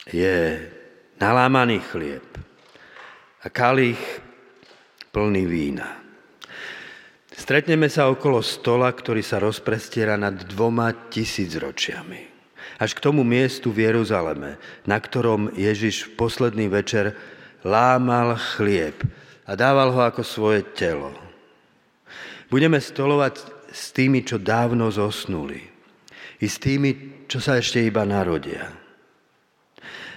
je 0.08 0.56
nalámaný 1.20 1.84
chlieb 1.84 2.24
a 3.44 3.52
kalich 3.52 4.00
plný 5.12 5.44
vína. 5.44 6.00
Stretneme 7.28 7.92
sa 7.92 8.08
okolo 8.08 8.40
stola, 8.40 8.88
ktorý 8.88 9.20
sa 9.20 9.36
rozprestiera 9.36 10.16
nad 10.16 10.32
dvoma 10.48 11.12
tisícročiami. 11.12 12.24
Až 12.80 12.96
k 12.96 13.04
tomu 13.04 13.20
miestu 13.20 13.68
v 13.68 13.92
Jeruzaleme, 13.92 14.56
na 14.88 14.96
ktorom 14.96 15.52
Ježiš 15.52 16.08
v 16.08 16.24
posledný 16.24 16.72
večer 16.72 17.12
lámal 17.68 18.40
chlieb 18.56 18.96
a 19.44 19.52
dával 19.60 19.92
ho 19.92 20.08
ako 20.08 20.24
svoje 20.24 20.64
telo. 20.72 21.12
Budeme 22.48 22.80
stolovať 22.80 23.44
s 23.76 23.92
tými, 23.92 24.24
čo 24.24 24.40
dávno 24.40 24.88
zosnuli 24.88 25.77
i 26.38 26.46
s 26.46 26.56
tými, 26.62 27.24
čo 27.26 27.42
sa 27.42 27.58
ešte 27.58 27.82
iba 27.82 28.06
narodia. 28.06 28.70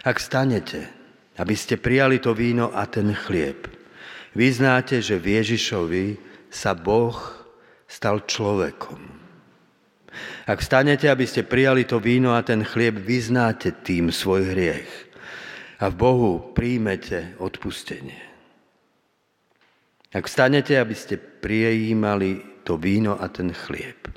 Ak 0.01 0.17
stanete, 0.17 0.89
aby 1.37 1.53
ste 1.57 1.77
prijali 1.77 2.21
to 2.21 2.33
víno 2.33 2.73
a 2.73 2.85
ten 2.89 3.13
chlieb, 3.13 3.69
vyznáte, 4.33 5.01
že 5.01 5.17
v 5.17 5.41
Ježišovi 5.41 6.05
sa 6.49 6.73
Boh 6.73 7.17
stal 7.85 8.25
človekom. 8.25 9.21
Ak 10.45 10.59
vstanete, 10.59 11.07
aby 11.07 11.23
ste 11.23 11.47
prijali 11.47 11.87
to 11.87 12.01
víno 12.01 12.35
a 12.35 12.43
ten 12.43 12.67
chlieb, 12.67 12.99
vyznáte 12.99 13.71
tým 13.85 14.11
svoj 14.11 14.51
hriech 14.51 14.91
a 15.79 15.87
v 15.87 15.95
Bohu 15.95 16.31
príjmete 16.51 17.39
odpustenie. 17.39 18.19
Ak 20.11 20.27
vstanete, 20.27 20.75
aby 20.75 20.91
ste 20.91 21.15
prijímali 21.15 22.63
to 22.67 22.75
víno 22.75 23.15
a 23.15 23.31
ten 23.31 23.55
chlieb, 23.55 24.11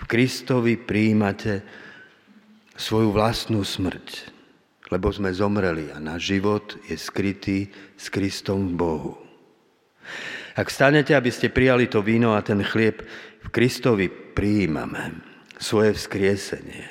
v 0.00 0.04
Kristovi 0.06 0.74
príjmate 0.78 1.62
svoju 2.76 3.12
vlastnú 3.14 3.62
smrť, 3.62 4.32
lebo 4.90 5.08
sme 5.12 5.32
zomreli 5.32 5.92
a 5.92 6.00
náš 6.02 6.36
život 6.36 6.76
je 6.88 6.96
skrytý 6.98 7.58
s 7.96 8.08
Kristom 8.12 8.72
v 8.72 8.74
Bohu. 8.74 9.14
Ak 10.52 10.68
stanete, 10.68 11.16
aby 11.16 11.32
ste 11.32 11.48
prijali 11.48 11.88
to 11.88 12.04
víno 12.04 12.36
a 12.36 12.44
ten 12.44 12.60
chlieb, 12.60 13.00
v 13.42 13.48
Kristovi 13.48 14.12
prijímame 14.12 15.24
svoje 15.56 15.96
vzkriesenie. 15.96 16.86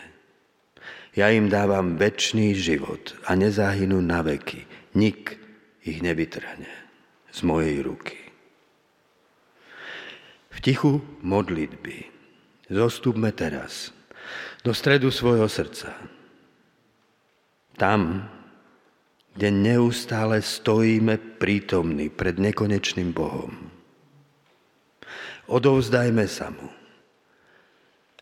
Ja 1.11 1.27
im 1.27 1.51
dávam 1.51 1.99
väčší 1.99 2.55
život 2.55 3.19
a 3.27 3.35
nezahynú 3.35 3.99
na 3.99 4.23
veky. 4.23 4.63
Nik 4.95 5.35
ich 5.83 5.99
nevytrhne 5.99 6.71
z 7.31 7.39
mojej 7.43 7.83
ruky. 7.83 8.17
V 10.51 10.57
tichu 10.59 11.03
modlitby 11.23 12.10
zostupme 12.71 13.35
teraz 13.35 13.91
do 14.63 14.71
stredu 14.71 15.11
svojho 15.11 15.45
srdca. 15.51 15.91
Tam, 17.75 18.29
kde 19.35 19.49
neustále 19.51 20.39
stojíme 20.39 21.17
prítomní 21.39 22.07
pred 22.11 22.39
nekonečným 22.39 23.11
Bohom. 23.11 23.51
Odovzdajme 25.51 26.25
sa 26.31 26.47
mu 26.51 26.69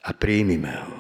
a 0.06 0.10
príjmime 0.16 0.74
ho. 0.74 0.98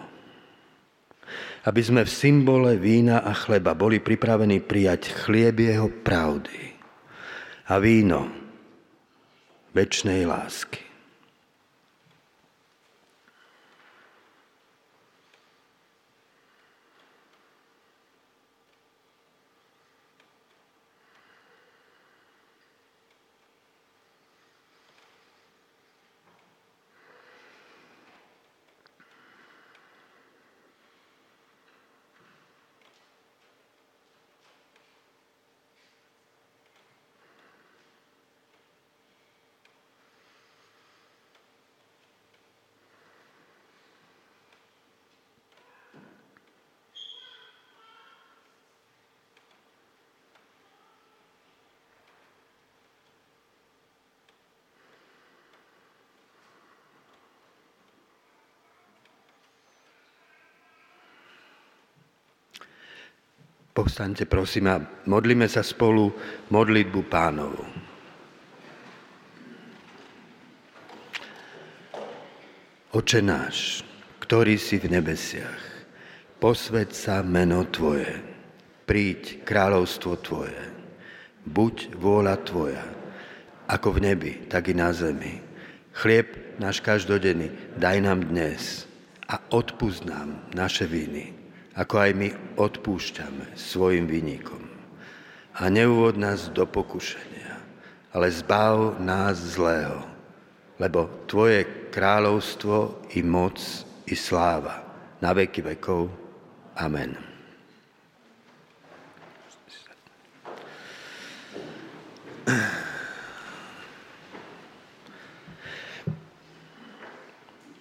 Aby 1.65 1.81
sme 1.83 2.01
v 2.05 2.11
symbole 2.11 2.71
vína 2.79 3.21
a 3.21 3.35
chleba 3.35 3.75
boli 3.75 3.99
pripravení 3.99 4.63
prijať 4.63 5.11
chlieb 5.25 5.59
jeho 5.59 5.89
pravdy 5.89 6.77
a 7.69 7.77
víno 7.77 8.29
väčšnej 9.77 10.25
lásky. 10.25 10.88
Povstaňte 63.99 64.31
prosím 64.31 64.71
a 64.71 64.79
modlíme 65.11 65.43
sa 65.51 65.59
spolu 65.59 66.07
modlitbu 66.55 67.01
pánovu. 67.11 67.67
Oče 72.95 73.19
náš, 73.19 73.83
ktorý 74.23 74.55
si 74.55 74.79
v 74.79 74.95
nebesiach, 74.95 75.83
posved 76.39 76.95
sa 76.95 77.19
meno 77.27 77.67
Tvoje, 77.67 78.23
príď 78.87 79.43
kráľovstvo 79.43 80.15
Tvoje, 80.23 80.63
buď 81.43 81.91
vôľa 81.99 82.39
Tvoja, 82.47 82.87
ako 83.67 83.99
v 83.99 84.15
nebi, 84.15 84.33
tak 84.47 84.71
i 84.71 84.79
na 84.79 84.95
zemi. 84.95 85.43
Chlieb 85.91 86.55
náš 86.55 86.79
každodenný 86.79 87.51
daj 87.75 87.99
nám 87.99 88.31
dnes 88.31 88.87
a 89.27 89.43
odpúsť 89.51 90.07
nám 90.07 90.39
naše 90.55 90.87
viny, 90.87 91.38
ako 91.79 91.95
aj 91.95 92.11
my 92.11 92.29
odpúšťame 92.59 93.55
svojim 93.55 94.03
vynikom. 94.03 94.59
A 95.55 95.71
neuvod 95.71 96.19
nás 96.19 96.51
do 96.51 96.67
pokušenia, 96.67 97.55
ale 98.11 98.27
zbav 98.35 98.99
nás 98.99 99.39
zlého, 99.39 100.03
lebo 100.75 101.07
Tvoje 101.23 101.87
kráľovstvo 101.87 103.07
i 103.15 103.23
moc 103.23 103.63
i 104.11 104.15
sláva 104.15 104.83
na 105.23 105.31
veky 105.31 105.63
vekov. 105.63 106.11
Amen. 106.75 107.15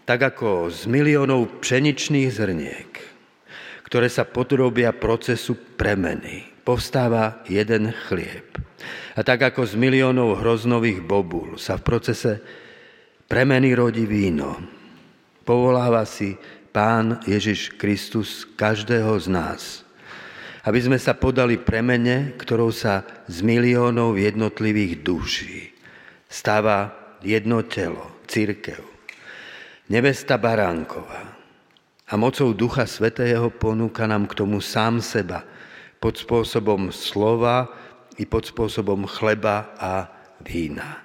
Tak 0.08 0.24
ako 0.24 0.72
z 0.72 0.88
miliónov 0.88 1.60
pšeničných 1.60 2.32
zrniek 2.32 3.07
ktoré 3.88 4.12
sa 4.12 4.28
podrobia 4.28 4.92
procesu 4.92 5.56
premeny. 5.56 6.44
Povstáva 6.60 7.40
jeden 7.48 7.96
chlieb. 8.06 8.60
A 9.16 9.24
tak 9.24 9.40
ako 9.48 9.64
z 9.64 9.80
miliónov 9.80 10.44
hroznových 10.44 11.00
bobul 11.00 11.56
sa 11.56 11.80
v 11.80 11.86
procese 11.88 12.32
premeny 13.24 13.72
rodí 13.72 14.04
víno, 14.04 14.60
povoláva 15.48 16.04
si 16.04 16.36
Pán 16.68 17.24
Ježiš 17.24 17.72
Kristus 17.80 18.44
každého 18.44 19.16
z 19.16 19.26
nás, 19.32 19.62
aby 20.68 20.78
sme 20.84 21.00
sa 21.00 21.16
podali 21.16 21.56
premene, 21.56 22.36
ktorou 22.36 22.68
sa 22.68 23.02
z 23.24 23.40
miliónov 23.40 24.20
jednotlivých 24.20 24.94
duší 25.00 25.78
stáva 26.28 26.92
jedno 27.24 27.64
telo, 27.64 28.20
církev. 28.28 28.84
Nevesta 29.88 30.36
Baránková, 30.36 31.37
a 32.08 32.16
mocou 32.16 32.56
Ducha 32.56 32.88
Svetého 32.88 33.52
ponúka 33.52 34.08
nám 34.08 34.24
k 34.24 34.40
tomu 34.40 34.64
sám 34.64 35.04
seba 35.04 35.44
pod 36.00 36.16
spôsobom 36.16 36.88
slova 36.88 37.68
i 38.16 38.24
pod 38.24 38.48
spôsobom 38.48 39.04
chleba 39.04 39.76
a 39.76 40.08
vína. 40.40 41.04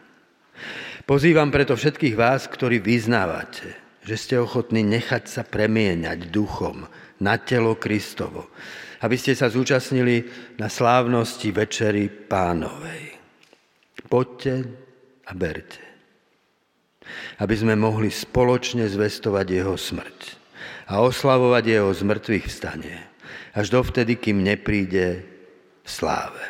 Pozývam 1.04 1.52
preto 1.52 1.76
všetkých 1.76 2.16
vás, 2.16 2.48
ktorí 2.48 2.80
vyznávate, 2.80 4.00
že 4.08 4.16
ste 4.16 4.36
ochotní 4.40 4.88
nechať 4.88 5.28
sa 5.28 5.44
premieňať 5.44 6.32
duchom 6.32 6.88
na 7.20 7.36
telo 7.36 7.76
Kristovo, 7.76 8.56
aby 9.04 9.20
ste 9.20 9.36
sa 9.36 9.52
zúčastnili 9.52 10.24
na 10.56 10.72
slávnosti 10.72 11.52
Večery 11.52 12.08
Pánovej. 12.08 13.20
Poďte 14.08 14.56
a 15.28 15.32
berte, 15.36 15.84
aby 17.44 17.56
sme 17.60 17.76
mohli 17.76 18.08
spoločne 18.08 18.88
zvestovať 18.88 19.48
jeho 19.52 19.76
smrť 19.76 20.43
a 20.88 21.00
oslavovať 21.04 21.64
jeho 21.64 21.90
zmrtvých 21.92 22.46
vstanie. 22.48 22.98
Až 23.54 23.70
dovtedy, 23.70 24.18
kým 24.18 24.44
nepríde 24.44 25.24
v 25.84 25.88
sláve. 25.88 26.44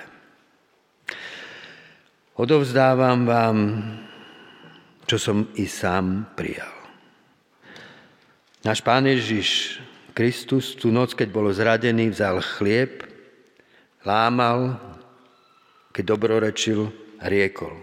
Odovzdávam 2.34 3.30
vám, 3.30 3.58
čo 5.06 5.18
som 5.22 5.54
i 5.60 5.70
sám 5.70 6.34
prijal. 6.34 6.72
Náš 8.64 8.80
Pán 8.82 9.06
Ježiš 9.06 9.78
Kristus 10.16 10.78
tú 10.78 10.94
noc, 10.94 11.18
keď 11.18 11.30
bol 11.30 11.52
zradený, 11.52 12.14
vzal 12.14 12.40
chlieb, 12.40 13.04
lámal, 14.08 14.80
keď 15.92 16.04
dobrorečil, 16.16 16.90
riekol. 17.22 17.76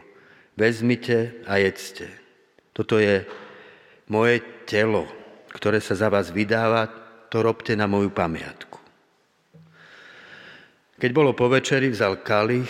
Vezmite 0.57 1.43
a 1.45 1.61
jedzte. 1.61 2.11
Toto 2.73 2.97
je 2.97 3.23
moje 4.09 4.41
telo, 4.65 5.05
ktoré 5.51 5.83
sa 5.83 5.99
za 5.99 6.09
vás 6.09 6.31
vydáva, 6.31 6.87
to 7.31 7.43
robte 7.43 7.75
na 7.75 7.87
moju 7.87 8.11
pamiatku. 8.11 8.79
Keď 11.01 11.11
bolo 11.17 11.33
po 11.33 11.49
večeri, 11.49 11.89
vzal 11.89 12.21
kalich, 12.21 12.69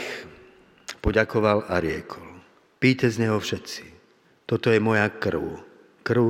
poďakoval 1.03 1.67
a 1.67 1.83
riekol. 1.83 2.39
Píte 2.79 3.11
z 3.11 3.27
neho 3.27 3.37
všetci. 3.41 3.85
Toto 4.47 4.71
je 4.71 4.79
moja 4.79 5.11
krv. 5.11 5.59
Krv 6.07 6.27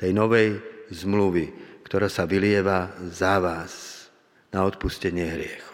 tej 0.00 0.10
novej 0.16 0.58
zmluvy, 0.88 1.52
ktorá 1.84 2.08
sa 2.08 2.24
vylieva 2.24 2.96
za 3.12 3.36
vás 3.38 4.06
na 4.48 4.64
odpustenie 4.64 5.28
hriechov. 5.28 5.71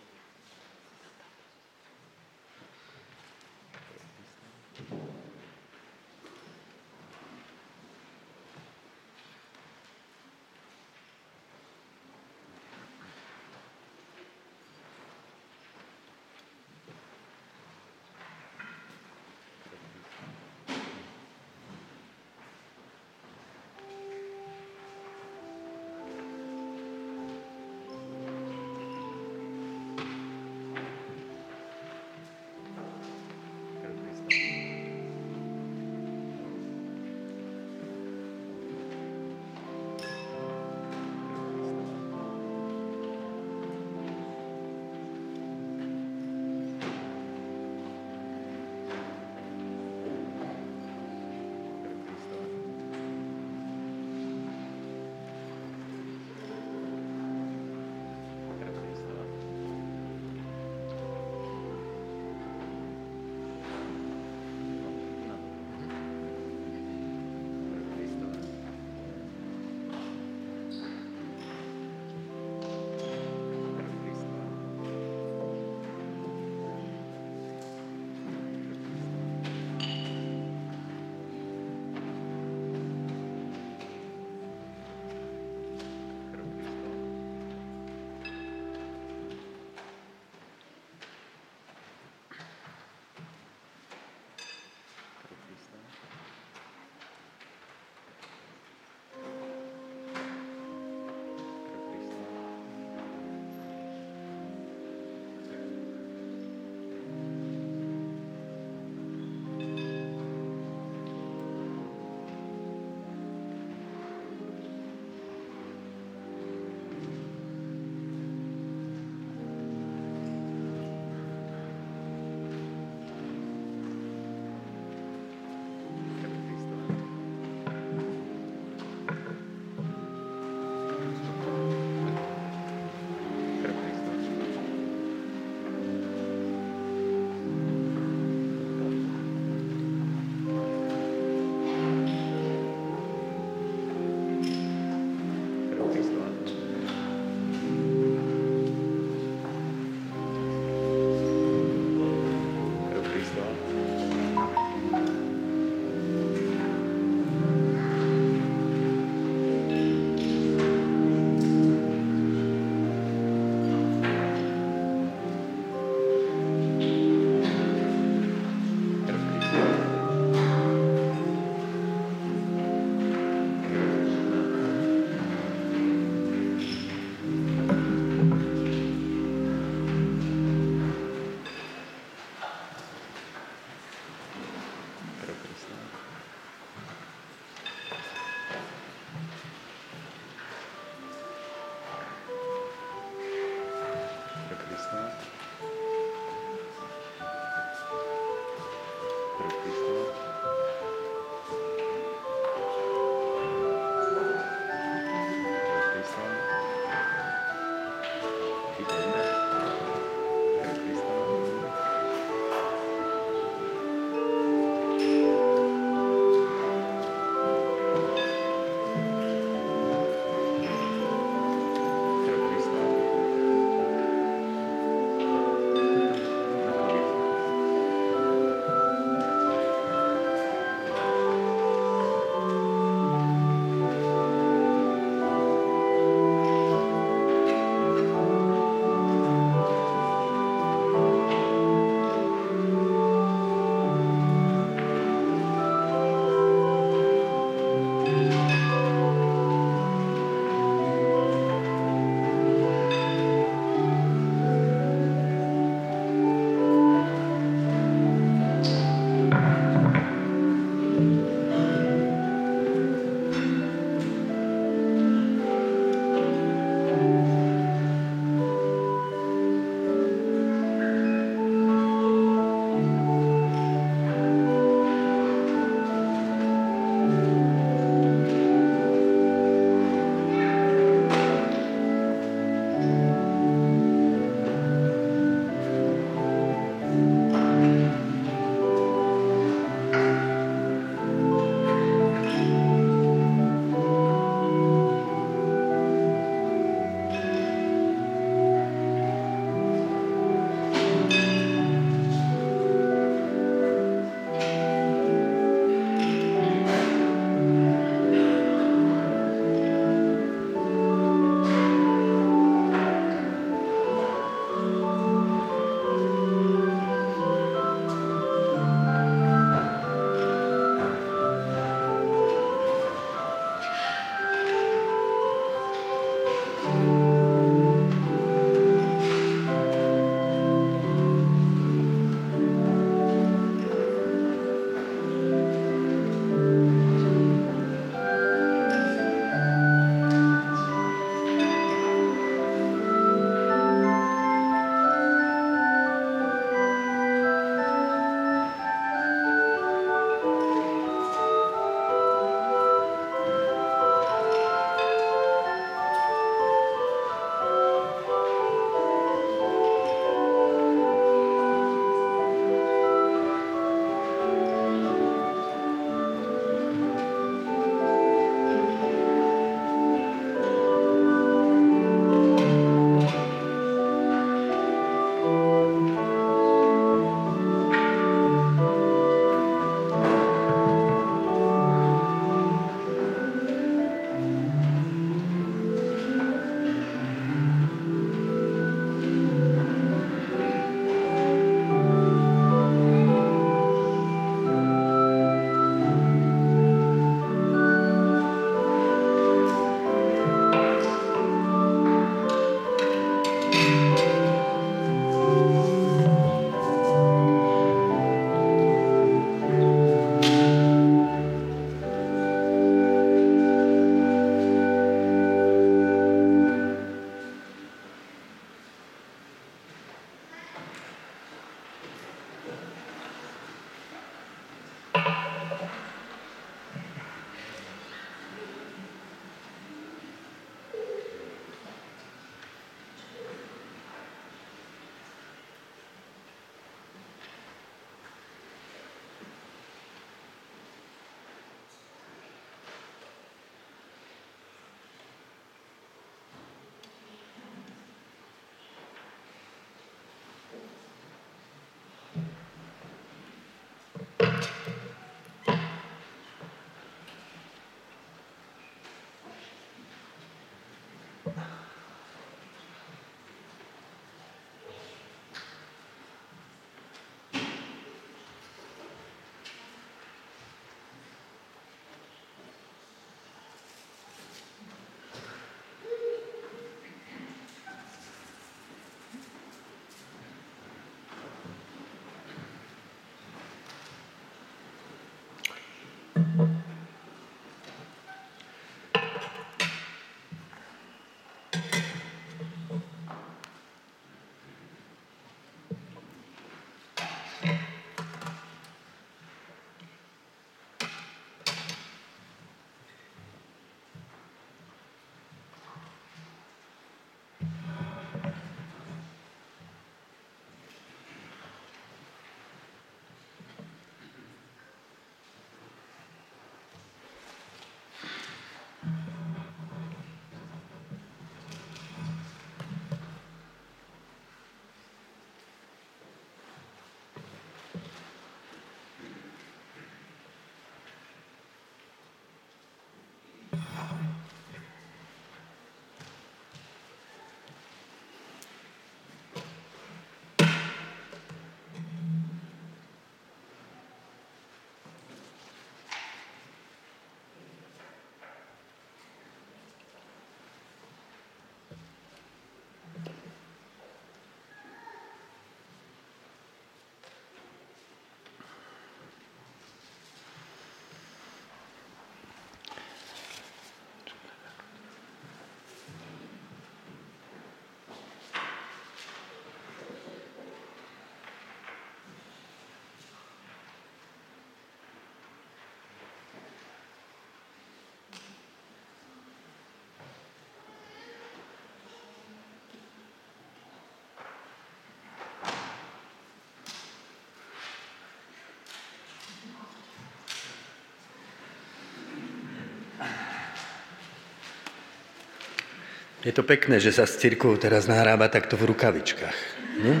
Je 596.24 596.32
to 596.32 596.40
pekné, 596.40 596.80
že 596.80 596.88
sa 596.88 597.04
s 597.04 597.20
cirkvou 597.20 597.60
teraz 597.60 597.84
nahráva 597.84 598.32
takto 598.32 598.56
v 598.56 598.72
rukavičkách. 598.72 599.38
Nie? 599.84 600.00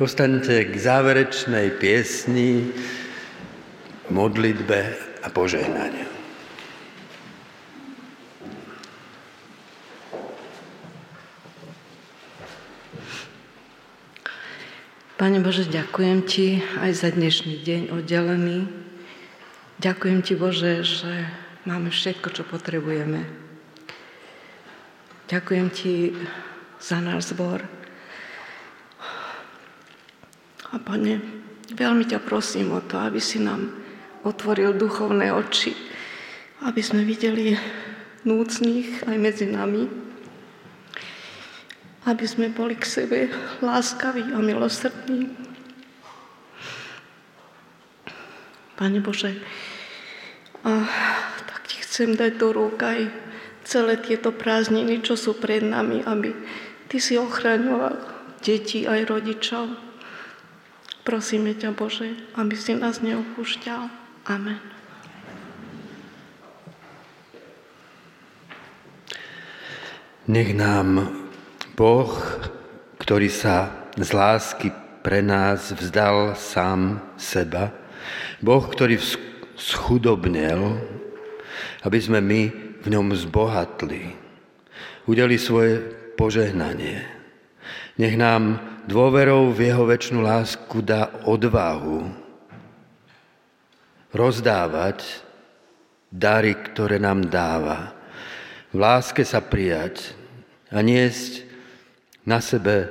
Postaňte 0.00 0.64
k 0.64 0.74
záverečnej 0.80 1.76
piesni, 1.76 2.72
modlitbe 4.08 4.80
a 5.20 5.28
požehnaniu. 5.28 6.08
Pane 15.20 15.38
Bože, 15.44 15.68
ďakujem 15.68 16.18
Ti 16.24 16.64
aj 16.80 16.92
za 16.96 17.12
dnešný 17.12 17.60
deň 17.60 17.82
oddelený. 17.92 18.72
Ďakujem 19.84 20.18
Ti, 20.24 20.32
Bože, 20.40 20.80
že 20.80 21.28
máme 21.68 21.92
všetko, 21.92 22.32
čo 22.32 22.42
potrebujeme 22.48 23.43
Ďakujem 25.34 25.68
Ti 25.74 26.14
za 26.78 27.02
náš 27.02 27.34
zbor. 27.34 27.58
A 30.70 30.78
Pane, 30.78 31.18
veľmi 31.74 32.06
ťa 32.06 32.22
prosím 32.22 32.70
o 32.70 32.78
to, 32.78 33.02
aby 33.02 33.18
si 33.18 33.42
nám 33.42 33.66
otvoril 34.22 34.78
duchovné 34.78 35.34
oči, 35.34 35.74
aby 36.62 36.78
sme 36.78 37.02
videli 37.02 37.50
núcných 38.22 39.10
aj 39.10 39.16
medzi 39.18 39.50
nami, 39.50 39.90
aby 42.06 42.24
sme 42.30 42.54
boli 42.54 42.78
k 42.78 42.86
sebe 42.86 43.26
láskaví 43.58 44.30
a 44.30 44.38
milosrdní. 44.38 45.34
Pane 48.78 49.02
Bože, 49.02 49.34
a 50.62 50.86
tak 51.42 51.66
ti 51.66 51.82
chcem 51.82 52.14
dať 52.14 52.38
do 52.38 52.54
rúk 52.54 52.78
aj 52.86 53.24
celé 53.64 53.98
tieto 53.98 54.30
prázdniny, 54.30 55.00
čo 55.00 55.16
sú 55.16 55.36
pred 55.36 55.64
nami, 55.64 56.04
aby 56.04 56.36
Ty 56.84 56.96
si 57.00 57.16
ochraňoval 57.16 57.96
deti 58.44 58.84
aj 58.84 59.08
rodičov. 59.08 59.72
Prosíme 61.04 61.56
ťa, 61.56 61.72
Bože, 61.72 62.16
aby 62.36 62.54
si 62.56 62.76
nás 62.76 63.00
neopúšťal. 63.00 63.88
Amen. 64.28 64.60
Nech 70.24 70.56
nám 70.56 71.12
Boh, 71.76 72.16
ktorý 72.96 73.28
sa 73.28 73.84
z 74.00 74.08
lásky 74.16 74.72
pre 75.04 75.20
nás 75.20 75.68
vzdal 75.76 76.32
sám 76.32 77.04
seba, 77.20 77.68
Boh, 78.40 78.64
ktorý 78.64 78.96
schudobnel, 79.60 80.80
aby 81.84 81.98
sme 82.00 82.24
my 82.24 82.63
v 82.84 82.86
ňom 82.92 83.16
zbohatli. 83.16 84.12
Udeli 85.08 85.40
svoje 85.40 85.80
požehnanie. 86.20 87.00
Nech 87.96 88.16
nám 88.20 88.60
dôverou 88.84 89.48
v 89.56 89.72
jeho 89.72 89.88
väčšinu 89.88 90.20
lásku 90.20 90.84
dá 90.84 91.24
odvahu 91.24 92.12
rozdávať 94.14 95.02
dary, 96.12 96.54
ktoré 96.54 97.02
nám 97.02 97.26
dáva. 97.26 97.96
V 98.70 98.78
láske 98.78 99.26
sa 99.26 99.42
prijať 99.42 100.14
a 100.70 100.78
niesť 100.84 101.46
na 102.22 102.38
sebe 102.38 102.90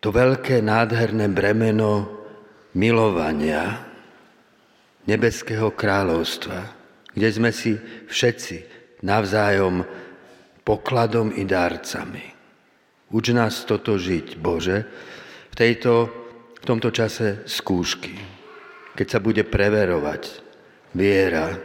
to 0.00 0.10
veľké 0.10 0.64
nádherné 0.64 1.28
bremeno 1.28 2.08
milovania 2.72 3.84
nebeského 5.04 5.74
kráľovstva 5.74 6.79
kde 7.14 7.28
sme 7.30 7.50
si 7.50 7.76
všetci 8.06 8.56
navzájom 9.02 9.82
pokladom 10.62 11.34
i 11.34 11.42
dárcami. 11.48 12.26
Uč 13.10 13.34
nás 13.34 13.66
toto 13.66 13.98
žiť, 13.98 14.38
Bože, 14.38 14.86
v, 15.50 15.54
tejto, 15.58 15.92
v 16.62 16.64
tomto 16.64 16.94
čase 16.94 17.42
skúšky, 17.42 18.14
keď 18.94 19.06
sa 19.10 19.18
bude 19.18 19.42
preverovať 19.42 20.22
viera, 20.94 21.58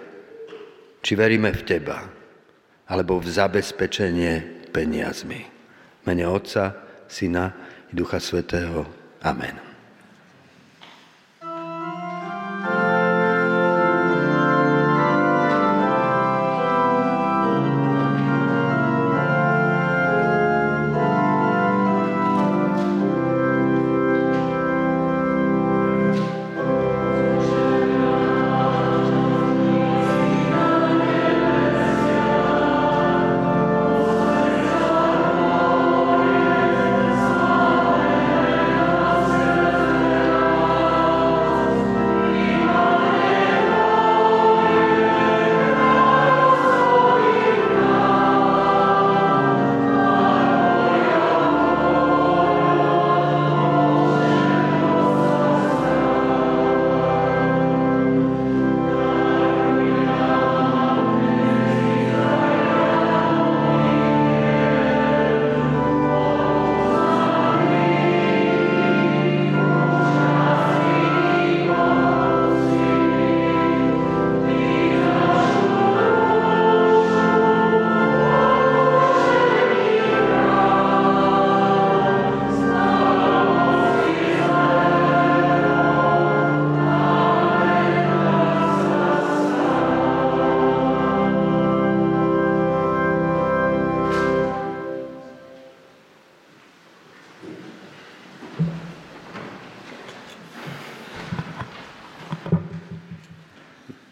či 1.05 1.13
veríme 1.13 1.53
v 1.53 1.61
Teba, 1.61 2.01
alebo 2.89 3.21
v 3.21 3.29
zabezpečenie 3.29 4.33
peniazmi. 4.73 5.45
Mene 6.09 6.25
Otca, 6.25 6.73
Syna 7.05 7.53
i 7.89 7.93
Ducha 7.93 8.17
Svetého. 8.17 8.89
Amen. 9.21 9.74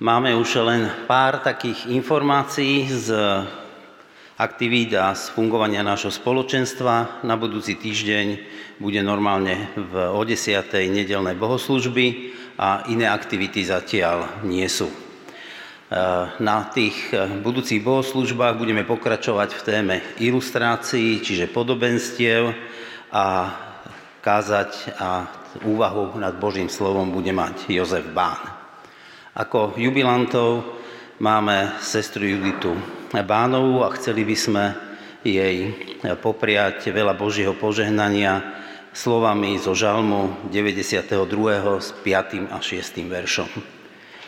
Máme 0.03 0.35
už 0.35 0.59
len 0.67 0.91
pár 1.07 1.39
takých 1.39 1.87
informácií 1.87 2.91
z 2.91 3.15
aktivít 4.35 4.99
a 4.99 5.15
z 5.15 5.31
fungovania 5.31 5.79
nášho 5.79 6.11
spoločenstva. 6.11 7.23
Na 7.23 7.39
budúci 7.39 7.79
týždeň 7.79 8.27
bude 8.83 8.99
normálne 8.99 9.71
v 9.79 10.11
o 10.11 10.19
10. 10.27 10.59
nedelné 10.91 11.39
bohoslužby 11.39 12.35
a 12.59 12.83
iné 12.91 13.07
aktivity 13.07 13.63
zatiaľ 13.63 14.43
nie 14.43 14.67
sú. 14.67 14.91
E, 14.91 14.97
na 16.35 16.67
tých 16.67 17.15
budúcich 17.39 17.79
bohoslužbách 17.79 18.59
budeme 18.59 18.83
pokračovať 18.83 19.55
v 19.55 19.61
téme 19.63 19.95
ilustrácií, 20.19 21.23
čiže 21.23 21.47
podobenstiev 21.47 22.51
a 23.07 23.55
kázať 24.19 24.99
a 24.99 25.31
úvahu 25.63 26.19
nad 26.19 26.35
Božím 26.35 26.67
slovom 26.67 27.07
bude 27.07 27.31
mať 27.31 27.71
Jozef 27.71 28.03
Bán. 28.11 28.62
Ako 29.33 29.73
jubilantov 29.81 30.61
máme 31.17 31.81
sestru 31.81 32.21
Juditu 32.21 32.77
Bánovú 33.09 33.81
a 33.81 33.89
chceli 33.97 34.21
by 34.29 34.37
sme 34.37 34.63
jej 35.25 35.73
popriať 36.21 36.93
veľa 36.93 37.17
Božieho 37.17 37.57
požehnania 37.57 38.45
slovami 38.93 39.57
zo 39.57 39.73
žalmu 39.73 40.37
92. 40.53 41.17
s 41.81 41.89
5. 42.05 42.45
a 42.53 42.61
6. 42.61 42.93
veršom. 43.09 43.49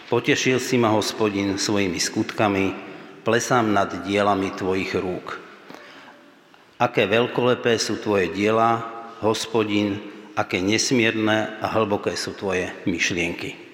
Potešil 0.10 0.58
si 0.58 0.82
ma, 0.82 0.89
hospodin, 0.89 1.62
svojimi 1.62 2.01
skutkami, 2.01 2.74
plesám 3.22 3.70
nad 3.70 3.93
dielami 4.10 4.58
tvojich 4.58 4.89
rúk. 4.97 5.38
Aké 6.82 7.06
veľkolepé 7.06 7.78
sú 7.78 8.01
tvoje 8.01 8.34
diela, 8.34 8.82
hospodin, 9.22 10.01
aké 10.34 10.66
nesmierne 10.66 11.62
a 11.62 11.70
hlboké 11.78 12.18
sú 12.18 12.34
tvoje 12.34 12.74
myšlienky. 12.89 13.64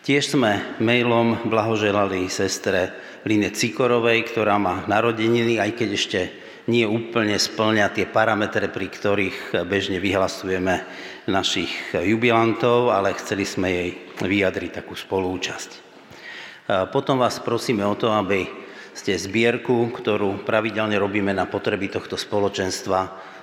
Tiež 0.00 0.32
sme 0.32 0.80
mailom 0.80 1.44
blahoželali 1.44 2.24
sestre 2.32 2.88
Line 3.28 3.52
Cikorovej, 3.52 4.32
ktorá 4.32 4.56
má 4.56 4.88
narodeniny, 4.88 5.60
aj 5.60 5.76
keď 5.76 5.88
ešte 5.92 6.20
nie 6.72 6.88
úplne 6.88 7.36
splňa 7.36 7.92
tie 7.92 8.08
parametre, 8.08 8.72
pri 8.72 8.88
ktorých 8.88 9.60
bežne 9.68 10.00
vyhlasujeme 10.00 10.88
našich 11.28 11.68
jubilantov, 11.92 12.88
ale 12.88 13.12
chceli 13.20 13.44
sme 13.44 13.68
jej 13.68 13.90
vyjadriť 14.24 14.80
takú 14.80 14.96
spolúčasť. 14.96 15.70
Potom 16.96 17.20
vás 17.20 17.36
prosíme 17.36 17.84
o 17.84 17.92
to, 17.92 18.08
aby 18.08 18.48
ste 18.96 19.20
zbierku, 19.20 19.92
ktorú 19.92 20.48
pravidelne 20.48 20.96
robíme 20.96 21.36
na 21.36 21.44
potreby 21.44 21.92
tohto 21.92 22.16
spoločenstva, 22.16 23.00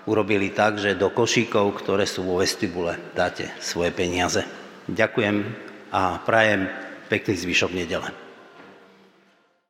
urobili 0.09 0.49
tak, 0.49 0.81
že 0.81 0.97
do 0.97 1.13
košíkov, 1.13 1.85
ktoré 1.85 2.09
sú 2.09 2.25
vo 2.25 2.41
vestibule, 2.41 2.97
dáte 3.13 3.53
svoje 3.61 3.93
peniaze. 3.93 4.41
Ďakujem 4.89 5.66
a 5.91 6.17
prajem 6.25 6.69
pekný 7.07 7.35
zvyšok 7.38 7.71
nedele. 7.71 8.26